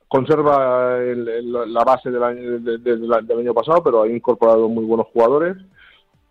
[0.08, 5.56] conserva la base del año, del año pasado, pero ha incorporado muy buenos jugadores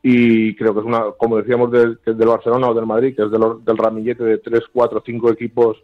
[0.02, 3.30] y creo que es una, como decíamos, del, del Barcelona o del Madrid, que es
[3.30, 5.78] del ramillete de tres, cuatro, cinco equipos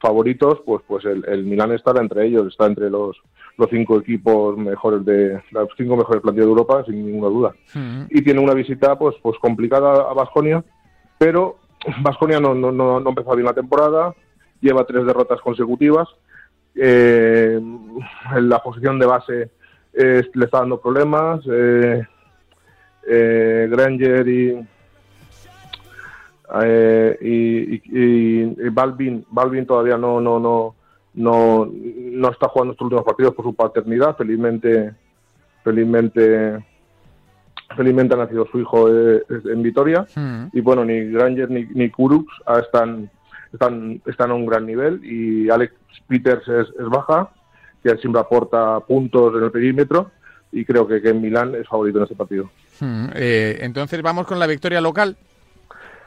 [0.00, 3.16] favoritos, pues pues el, el Milán estará entre ellos, está entre los,
[3.56, 7.54] los cinco equipos mejores de los cinco mejores plantillas de Europa, sin ninguna duda.
[8.10, 10.64] Y tiene una visita pues pues complicada a Basconia,
[11.18, 11.58] pero
[12.02, 14.14] Basconia no, no, no, no empezó bien la temporada,
[14.60, 16.08] lleva tres derrotas consecutivas,
[16.74, 17.60] eh,
[18.34, 19.50] en la posición de base
[19.94, 22.04] le está dando problemas, eh,
[23.06, 24.26] eh, Granger
[26.62, 30.74] eh, y, y, Balvin, Balvin todavía no, no, no,
[31.14, 34.16] no, no está jugando estos últimos partidos por su paternidad.
[34.16, 34.94] Felizmente,
[35.62, 36.64] felizmente,
[37.76, 40.06] felizmente ha nacido su hijo eh, en Vitoria.
[40.14, 40.46] Hmm.
[40.52, 42.26] Y bueno, ni Granger ni, ni Kurux
[42.62, 43.10] están,
[43.52, 45.04] están, están a un gran nivel.
[45.04, 45.74] Y Alex
[46.08, 47.30] Peters es, es baja,
[47.82, 50.10] que siempre aporta puntos en el perímetro.
[50.52, 52.50] Y creo que, que en Milán es favorito en este partido.
[52.80, 55.16] Hmm, eh, entonces vamos con la victoria local.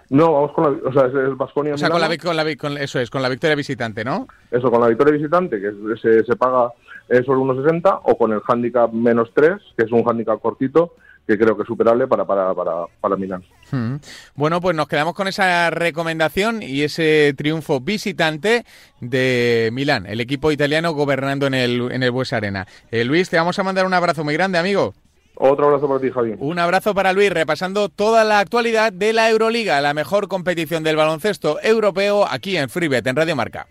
[0.09, 1.73] No, vamos con la, o sea, es Vasconia.
[1.73, 4.27] O sea, con la, con eso es, con la victoria visitante, ¿no?
[4.49, 6.71] Eso, con la victoria visitante, que se, se paga
[7.09, 10.93] eh, solo 1,60, o con el handicap menos 3, que es un handicap cortito,
[11.27, 13.43] que creo que es superable para, para, para, para Milán.
[13.69, 13.95] Hmm.
[14.35, 18.63] Bueno, pues nos quedamos con esa recomendación y ese triunfo visitante
[19.01, 22.65] de Milán, el equipo italiano gobernando en el, en el Bues Arena.
[22.91, 24.93] Eh, Luis, te vamos a mandar un abrazo muy grande, amigo.
[25.39, 26.35] Otro abrazo para ti, Javi.
[26.39, 30.95] Un abrazo para Luis, repasando toda la actualidad de la Euroliga, la mejor competición del
[30.95, 33.67] baloncesto europeo aquí en Freebet, en Radio Marca.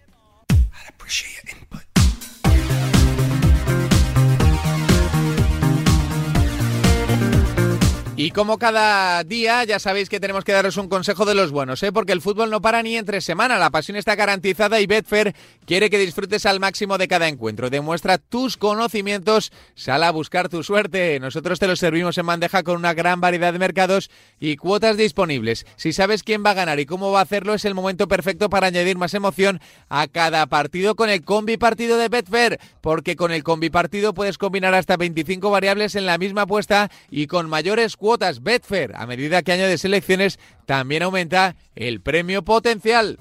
[8.19, 11.83] Y como cada día, ya sabéis que tenemos que daros un consejo de los buenos,
[11.83, 11.93] ¿eh?
[11.93, 15.35] porque el fútbol no para ni entre semana, la pasión está garantizada y Betfair
[15.67, 17.69] quiere que disfrutes al máximo de cada encuentro.
[17.69, 21.21] Demuestra tus conocimientos, sal a buscar tu suerte.
[21.21, 24.11] Nosotros te lo servimos en bandeja con una gran variedad de mercados
[24.41, 25.67] y cuotas disponibles.
[25.77, 28.49] Si sabes quién va a ganar y cómo va a hacerlo, es el momento perfecto
[28.49, 29.61] para añadir más emoción
[29.91, 34.39] a cada partido con el combi partido de Betfair, porque con el combi partido puedes
[34.39, 38.05] combinar hasta 25 variables en la misma apuesta y con mayores cuotas
[38.42, 38.92] Betfair.
[38.94, 43.18] A medida que añades selecciones, también aumenta el premio potencial.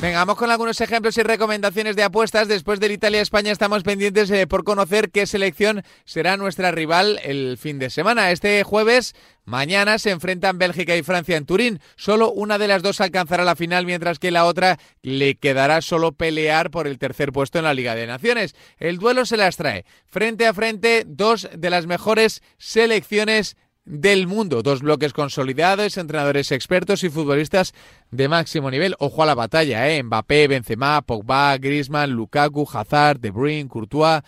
[0.00, 2.46] Venga, vamos con algunos ejemplos y recomendaciones de apuestas.
[2.46, 7.80] Después del Italia-España estamos pendientes eh, por conocer qué selección será nuestra rival el fin
[7.80, 8.30] de semana.
[8.30, 11.80] Este jueves, mañana, se enfrentan Bélgica y Francia en Turín.
[11.96, 16.12] Solo una de las dos alcanzará la final, mientras que la otra le quedará solo
[16.12, 18.54] pelear por el tercer puesto en la Liga de Naciones.
[18.76, 23.56] El duelo se las trae frente a frente dos de las mejores selecciones
[23.88, 24.62] del mundo.
[24.62, 27.72] Dos bloques consolidados, entrenadores expertos y futbolistas
[28.10, 28.94] de máximo nivel.
[28.98, 30.02] Ojo a la batalla, ¿eh?
[30.02, 34.22] Mbappé, Benzema, Pogba, Griezmann, Lukaku, Hazard, De Bruyne, Courtois.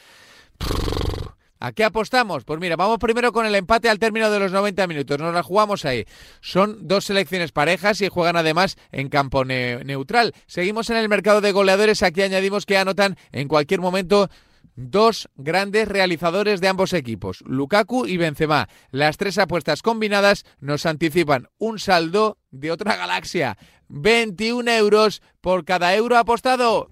[1.62, 2.44] ¿A qué apostamos?
[2.44, 5.18] Pues mira, vamos primero con el empate al término de los 90 minutos.
[5.18, 6.06] Nos la jugamos ahí.
[6.40, 10.34] Son dos selecciones parejas y juegan además en campo neutral.
[10.46, 12.02] Seguimos en el mercado de goleadores.
[12.02, 14.30] Aquí añadimos que anotan en cualquier momento
[14.76, 18.68] dos grandes realizadores de ambos equipos, Lukaku y Benzema.
[18.90, 23.56] Las tres apuestas combinadas nos anticipan un saldo de otra galaxia.
[23.88, 26.88] 21 euros por cada euro apostado.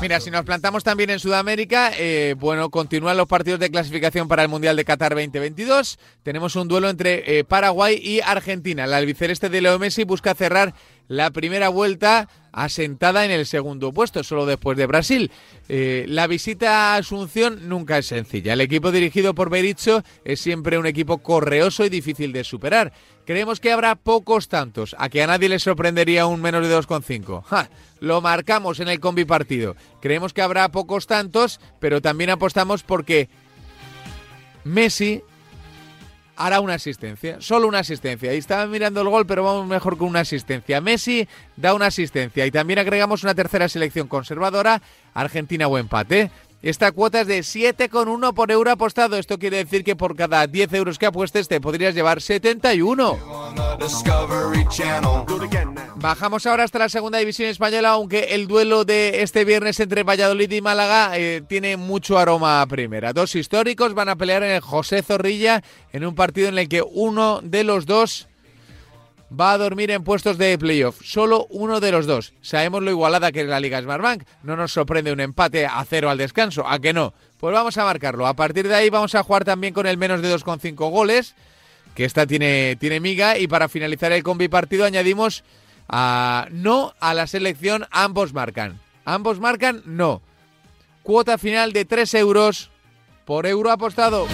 [0.00, 4.42] Mira, si nos plantamos también en Sudamérica, eh, bueno, continúan los partidos de clasificación para
[4.42, 5.98] el Mundial de Qatar 2022.
[6.22, 8.84] Tenemos un duelo entre eh, Paraguay y Argentina.
[8.84, 10.74] El albiceleste de Leo Messi busca cerrar
[11.08, 15.30] la primera vuelta asentada en el segundo puesto, solo después de Brasil.
[15.68, 18.52] Eh, la visita a Asunción nunca es sencilla.
[18.52, 22.92] El equipo dirigido por Berizzo es siempre un equipo correoso y difícil de superar.
[23.24, 27.68] Creemos que habrá pocos tantos, a que a nadie le sorprendería un menos de 2,5.
[28.00, 29.76] Lo marcamos en el combi partido.
[30.00, 33.28] Creemos que habrá pocos tantos, pero también apostamos porque
[34.64, 35.22] Messi
[36.36, 38.34] hará una asistencia, solo una asistencia.
[38.34, 40.80] Y estaba mirando el gol, pero vamos mejor con una asistencia.
[40.80, 44.82] Messi da una asistencia y también agregamos una tercera selección conservadora,
[45.14, 46.30] Argentina o empate.
[46.62, 49.16] Esta cuota es de 7,1 por euro apostado.
[49.16, 53.18] Esto quiere decir que por cada 10 euros que apuestes te podrías llevar 71.
[55.96, 60.52] Bajamos ahora hasta la segunda división española, aunque el duelo de este viernes entre Valladolid
[60.52, 63.12] y Málaga eh, tiene mucho aroma a primera.
[63.12, 66.82] Dos históricos van a pelear en el José Zorrilla en un partido en el que
[66.82, 68.28] uno de los dos
[69.38, 71.00] va a dormir en puestos de playoff.
[71.02, 72.34] Solo uno de los dos.
[72.42, 74.24] Sabemos lo igualada que es la Liga Smartbank.
[74.42, 76.66] No nos sorprende un empate a cero al descanso.
[76.66, 77.14] ¿A que no?
[77.38, 78.26] Pues vamos a marcarlo.
[78.26, 81.34] A partir de ahí vamos a jugar también con el menos de 2,5 goles.
[81.94, 83.38] Que esta tiene, tiene miga.
[83.38, 85.44] Y para finalizar el combi partido añadimos
[85.88, 87.86] a no a la selección.
[87.90, 88.80] Ambos marcan.
[89.04, 90.22] Ambos marcan no.
[91.02, 92.70] Cuota final de 3 euros
[93.24, 94.26] por euro apostado.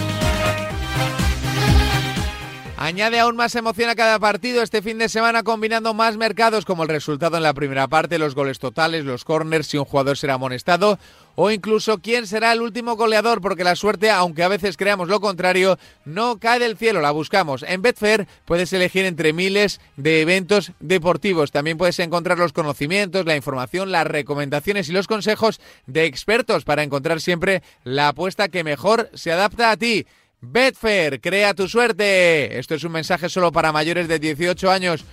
[2.81, 6.83] Añade aún más emoción a cada partido este fin de semana combinando más mercados como
[6.83, 10.35] el resultado en la primera parte, los goles totales, los corners, si un jugador será
[10.35, 10.97] amonestado
[11.35, 15.19] o incluso quién será el último goleador, porque la suerte, aunque a veces creamos lo
[15.19, 17.63] contrario, no cae del cielo, la buscamos.
[17.63, 21.51] En Betfair puedes elegir entre miles de eventos deportivos.
[21.51, 26.83] También puedes encontrar los conocimientos, la información, las recomendaciones y los consejos de expertos para
[26.83, 30.07] encontrar siempre la apuesta que mejor se adapta a ti.
[30.41, 32.59] Betfair, crea tu suerte.
[32.59, 35.03] Esto es un mensaje solo para mayores de 18 años.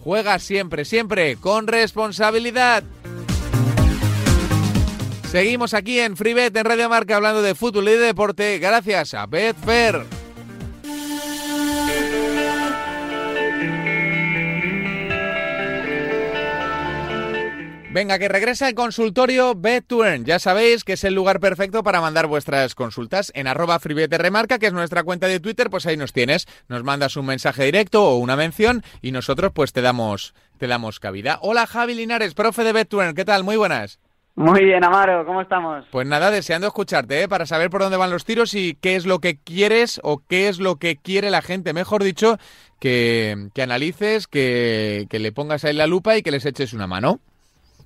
[0.00, 2.84] Juega siempre, siempre con responsabilidad.
[5.30, 9.26] Seguimos aquí en FreeBet en Radio Marca hablando de fútbol y de deporte gracias a
[9.26, 10.06] Betfair.
[17.90, 19.86] Venga, que regresa el consultorio bet
[20.24, 24.66] Ya sabéis que es el lugar perfecto para mandar vuestras consultas en arroba remarca, que
[24.66, 26.46] es nuestra cuenta de Twitter, pues ahí nos tienes.
[26.68, 31.00] Nos mandas un mensaje directo o una mención y nosotros pues te damos, te damos
[31.00, 31.38] cabida.
[31.40, 33.42] Hola Javi Linares, profe de bet ¿qué tal?
[33.42, 33.98] Muy buenas.
[34.34, 35.86] Muy bien, Amaro, ¿cómo estamos?
[35.90, 37.28] Pues nada, deseando escucharte, ¿eh?
[37.28, 40.48] para saber por dónde van los tiros y qué es lo que quieres o qué
[40.48, 42.36] es lo que quiere la gente, mejor dicho,
[42.78, 46.86] que, que analices, que, que le pongas ahí la lupa y que les eches una
[46.86, 47.18] mano.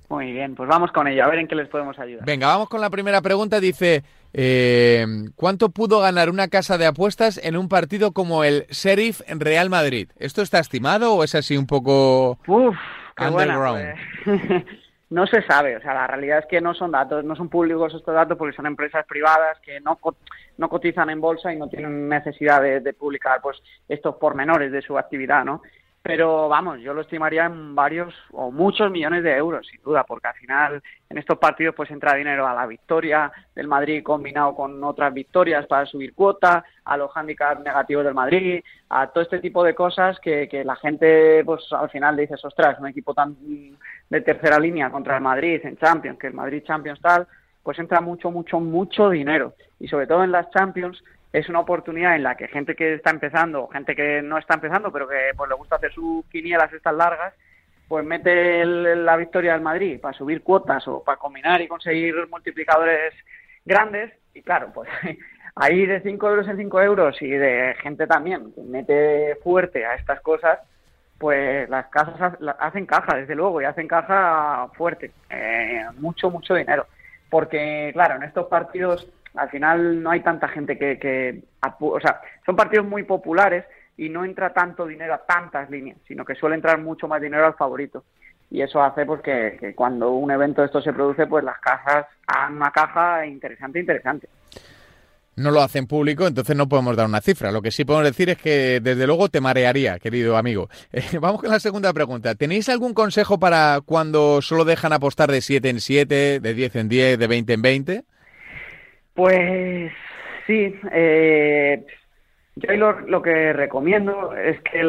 [0.09, 2.25] Muy bien, pues vamos con ello, a ver en qué les podemos ayudar.
[2.25, 3.59] Venga, vamos con la primera pregunta.
[3.59, 9.21] Dice, eh, ¿cuánto pudo ganar una casa de apuestas en un partido como el Sheriff
[9.27, 10.09] en Real Madrid?
[10.17, 12.75] ¿Esto está estimado o es así un poco Uf,
[13.15, 13.95] qué underground?
[14.23, 14.65] Pues.
[15.09, 17.93] no se sabe, o sea, la realidad es que no son datos, no son públicos
[17.93, 19.99] estos datos porque son empresas privadas que no,
[20.57, 24.81] no cotizan en bolsa y no tienen necesidad de, de publicar pues estos pormenores de
[24.81, 25.61] su actividad, ¿no?
[26.03, 30.27] Pero vamos, yo lo estimaría en varios o muchos millones de euros, sin duda, porque
[30.27, 34.83] al final en estos partidos pues entra dinero a la victoria del Madrid combinado con
[34.83, 39.63] otras victorias para subir cuota, a los handicaps negativos del Madrid, a todo este tipo
[39.63, 43.37] de cosas que, que la gente pues al final le dice, ostras, un equipo tan
[44.09, 47.25] de tercera línea contra el Madrid en Champions, que el Madrid Champions tal,
[47.63, 49.53] pues entra mucho, mucho, mucho dinero.
[49.79, 51.01] Y sobre todo en las Champions
[51.33, 54.91] es una oportunidad en la que gente que está empezando, gente que no está empezando,
[54.91, 57.33] pero que pues le gusta hacer sus quinielas estas largas,
[57.87, 63.15] pues mete la victoria del Madrid para subir cuotas o para combinar y conseguir multiplicadores
[63.65, 64.13] grandes.
[64.35, 64.87] Y claro, pues
[65.55, 69.95] ahí de 5 euros en 5 euros y de gente también que mete fuerte a
[69.95, 70.59] estas cosas,
[71.17, 76.85] pues las casas hacen caja, desde luego, y hacen caja fuerte, eh, mucho, mucho dinero.
[77.29, 81.43] porque, claro, en estos partidos al final no hay tanta gente que, que
[81.79, 83.65] o sea, son partidos muy populares
[83.97, 87.45] y no entra tanto dinero a tantas líneas, sino que suele entrar mucho más dinero
[87.45, 88.03] al favorito.
[88.49, 92.05] Y eso hace pues que, cuando un evento de esto se produce, pues las cajas
[92.27, 94.27] hagan una caja interesante, interesante
[95.35, 97.51] no lo hacen público, entonces no podemos dar una cifra.
[97.51, 100.69] Lo que sí podemos decir es que desde luego te marearía, querido amigo.
[100.93, 102.35] Eh, vamos con la segunda pregunta.
[102.35, 106.87] ¿Tenéis algún consejo para cuando solo dejan apostar de 7 en 7, de 10 en
[106.89, 108.03] 10, de 20 en 20?
[109.13, 109.91] Pues
[110.47, 110.75] sí.
[110.91, 111.85] Eh,
[112.55, 114.79] yo lo, que recomiendo es que,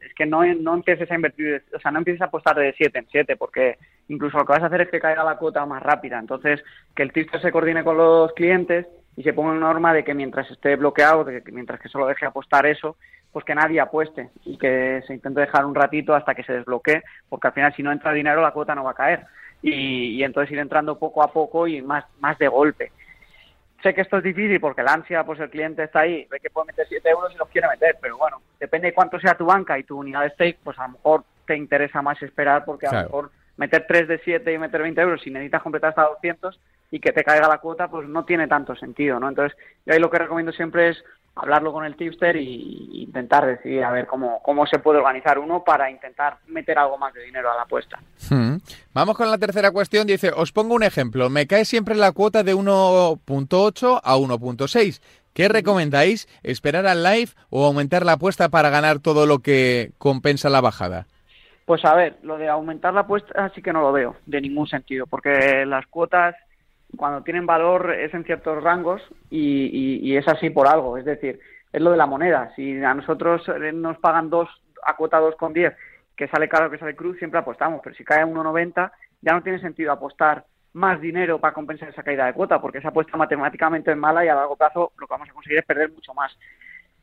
[0.00, 2.96] es que no, no empieces a invertir, o sea, no empieces a apostar de 7
[2.96, 3.76] en 7, porque
[4.08, 6.18] incluso lo que vas a hacer es que caiga la cuota más rápida.
[6.18, 6.62] Entonces,
[6.94, 10.14] que el tipster se coordine con los clientes y se ponga una norma de que
[10.14, 12.96] mientras esté bloqueado, de que mientras que solo deje apostar eso,
[13.32, 17.02] pues que nadie apueste y que se intente dejar un ratito hasta que se desbloquee,
[17.28, 19.26] porque al final si no entra dinero la cuota no va a caer.
[19.60, 22.92] Y, entonces ir entrando poco a poco y más, más de golpe.
[23.82, 26.50] Sé que esto es difícil porque la ansia, pues el cliente está ahí, ve que
[26.50, 29.46] puede meter 7 euros y los quiere meter, pero bueno, depende de cuánto sea tu
[29.46, 32.86] banca y tu unidad de stake, pues a lo mejor te interesa más esperar porque
[32.86, 36.02] a lo mejor meter 3 de 7 y meter 20 euros si necesitas completar hasta
[36.02, 36.58] 200
[36.90, 39.28] y que te caiga la cuota, pues no tiene tanto sentido, ¿no?
[39.28, 41.04] Entonces, yo ahí lo que recomiendo siempre es
[41.40, 45.64] hablarlo con el tipster y, intentar decidir a ver cómo, cómo se puede organizar uno
[45.64, 47.98] para intentar meter algo más de dinero a la apuesta.
[48.28, 48.56] Hmm.
[48.92, 50.06] Vamos con la tercera cuestión.
[50.06, 51.30] Dice, os pongo un ejemplo.
[51.30, 55.00] Me cae siempre la cuota de 1.8 a 1.6.
[55.32, 56.28] ¿Qué recomendáis?
[56.42, 61.06] ¿Esperar al live o aumentar la apuesta para ganar todo lo que compensa la bajada?
[61.64, 64.66] Pues a ver, lo de aumentar la apuesta sí que no lo veo de ningún
[64.66, 66.34] sentido, porque las cuotas
[66.96, 70.96] cuando tienen valor es en ciertos rangos y, es así por algo.
[70.96, 71.40] Es decir,
[71.72, 72.52] es lo de la moneda.
[72.56, 74.48] Si a nosotros eh, nos pagan dos
[74.84, 75.76] a cuota 2,10,
[76.16, 77.80] que sale caro que sale cruz, siempre apostamos.
[77.82, 82.02] Pero si cae a 1,90, ya no tiene sentido apostar más dinero para compensar esa
[82.02, 85.12] caída de cuota, porque esa apuesta matemáticamente es mala y a largo plazo lo que
[85.12, 86.36] vamos a conseguir es perder mucho más.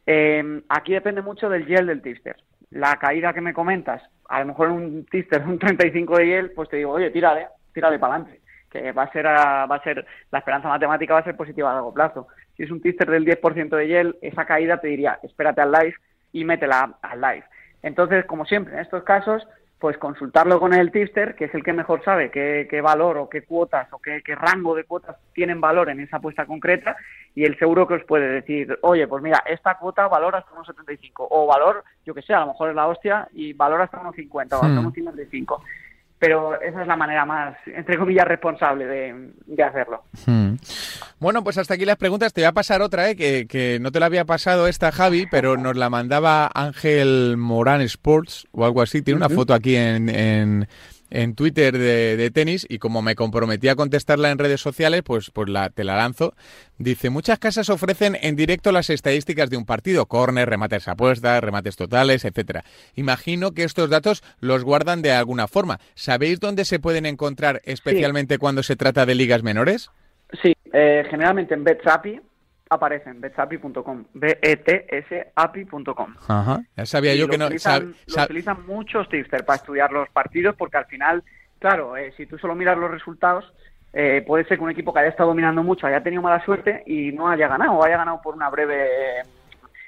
[0.05, 2.37] Eh, aquí depende mucho del yield del tipster.
[2.71, 6.69] La caída que me comentas, a lo mejor un tipster un 35 de yield, pues
[6.69, 8.44] te digo, oye, tírale, tírale para adelante
[8.81, 11.75] que va a ser va a ser la esperanza matemática va a ser positiva a
[11.75, 12.27] largo plazo.
[12.55, 15.95] Si es un tipster del 10% de YEL, esa caída te diría, espérate al live
[16.31, 17.43] y métela al live.
[17.81, 19.47] Entonces, como siempre, en estos casos,
[19.79, 23.43] pues consultarlo con el tipster, que es el que mejor sabe qué, valor o qué
[23.43, 26.95] cuotas o qué, rango de cuotas tienen valor en esa apuesta concreta
[27.35, 30.67] y el seguro que os puede decir, oye, pues mira, esta cuota valora hasta unos
[30.67, 33.99] 75 o valor, yo que sé, a lo mejor es la hostia y valor hasta
[33.99, 34.79] unos 50 o hasta hmm.
[34.79, 35.61] unos 55
[36.19, 40.03] pero esa es la manera más, entre comillas, responsable de, hacerlo.
[40.25, 40.55] Hmm.
[41.19, 42.33] Bueno, pues hasta aquí las preguntas.
[42.33, 43.15] Te voy a pasar otra, ¿eh?
[43.15, 48.47] que, no te la había pasado esta, Javi, pero nos la mandaba Ángel Morán Sports
[48.51, 49.01] o algo así.
[49.01, 50.67] Tiene una foto aquí en en
[51.35, 55.69] Twitter de, tenis y como me comprometí a contestarla en redes sociales, pues, pues la,
[55.69, 56.33] te la lanzo.
[56.77, 61.77] Dice, muchas casas ofrecen en directo las estadísticas de un partido, corner, remates apuestas, remates
[61.77, 62.63] totales, etcétera.
[62.95, 65.79] Imagino que estos datos los guardan de alguna forma.
[65.93, 69.91] ¿Sabéis dónde se pueden encontrar especialmente cuando se trata de ligas menores?
[70.41, 72.19] Sí, eh, generalmente en BetSapi,
[72.69, 76.15] aparecen, betsapi.com, B-E-T-S-A-P.com.
[76.27, 77.45] Ajá, ya sabía yo que no...
[77.45, 81.23] Utilizan, lo utilizan muchos tipsters para estudiar los partidos porque al final,
[81.59, 83.51] claro, eh, si tú solo miras los resultados,
[83.93, 86.83] eh, puede ser que un equipo que haya estado dominando mucho haya tenido mala suerte
[86.85, 89.23] y no haya ganado, o haya ganado por una breve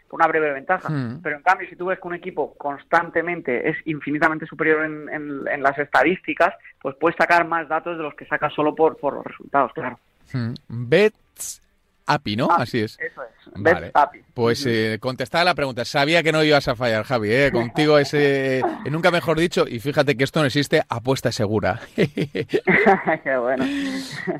[0.08, 0.90] por una breve ventaja.
[0.90, 1.20] Hmm.
[1.22, 5.62] Pero en cambio, si tú ves que un equipo constantemente es infinitamente superior en, en,
[5.62, 9.26] las estadísticas, pues puedes sacar más datos de los que sacas solo por, por los
[9.26, 10.00] resultados, claro.
[10.32, 10.54] Hmm.
[10.70, 11.62] Bets
[12.08, 12.49] API, ¿no?
[12.49, 12.97] Así es.
[12.99, 13.30] Eso es.
[13.55, 13.91] Vale.
[13.93, 14.24] API.
[14.34, 15.84] Pues eh, contestaba la pregunta.
[15.84, 17.32] Sabía que no ibas a fallar, Javi.
[17.32, 17.51] ¿eh?
[17.51, 19.66] Contigo ese, eh, nunca mejor dicho.
[19.68, 21.82] Y fíjate que esto no existe, apuesta segura.
[21.95, 23.66] Qué bueno.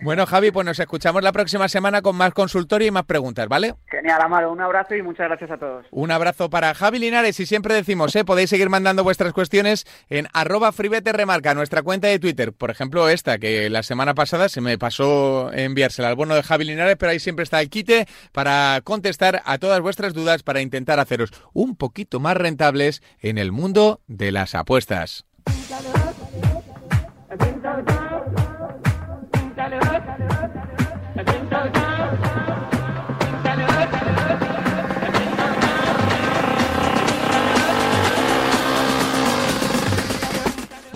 [0.04, 3.76] Bueno, Javi, pues nos escuchamos la próxima semana con más consultorio y más preguntas, ¿vale?
[3.88, 4.52] Genial, Amaro.
[4.52, 5.86] Un abrazo y muchas gracias a todos.
[5.92, 7.40] Un abrazo para Javi Linares.
[7.40, 8.24] Y siempre decimos, ¿eh?
[8.24, 12.54] podéis seguir mandando vuestras cuestiones en arroba remarca, nuestra cuenta de Twitter.
[12.54, 16.66] Por ejemplo, esta, que la semana pasada se me pasó enviársela al bono de Javi
[16.66, 21.00] Linares, pero ahí siempre está el quite para contestar a todas vuestras dudas para intentar
[21.00, 25.26] haceros un poquito más rentables en el mundo de las apuestas.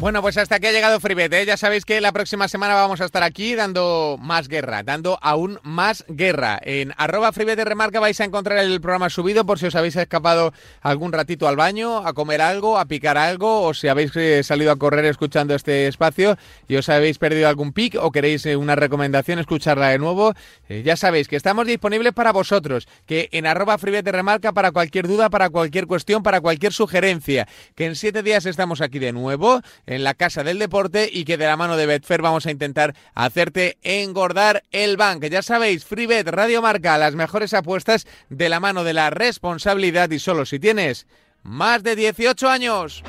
[0.01, 1.31] Bueno, pues hasta aquí ha llegado Fribet.
[1.31, 1.45] ¿eh?
[1.45, 5.59] Ya sabéis que la próxima semana vamos a estar aquí dando más guerra, dando aún
[5.61, 6.59] más guerra.
[6.63, 9.95] En arroba Fribet de Remarca vais a encontrar el programa subido por si os habéis
[9.95, 14.41] escapado algún ratito al baño, a comer algo, a picar algo, o si habéis eh,
[14.41, 16.35] salido a correr escuchando este espacio
[16.67, 20.33] y os habéis perdido algún pic o queréis eh, una recomendación, escucharla de nuevo.
[20.67, 24.71] Eh, ya sabéis que estamos disponibles para vosotros, que en arroba Fribet de Remarca para
[24.71, 29.11] cualquier duda, para cualquier cuestión, para cualquier sugerencia, que en siete días estamos aquí de
[29.11, 29.61] nuevo
[29.91, 32.95] en la Casa del Deporte y que de la mano de Betfair vamos a intentar
[33.13, 35.25] hacerte engordar el bank.
[35.25, 40.19] Ya sabéis, FreeBet Radio Marca, las mejores apuestas de la mano de la responsabilidad y
[40.19, 41.07] solo si tienes
[41.43, 43.03] más de 18 años.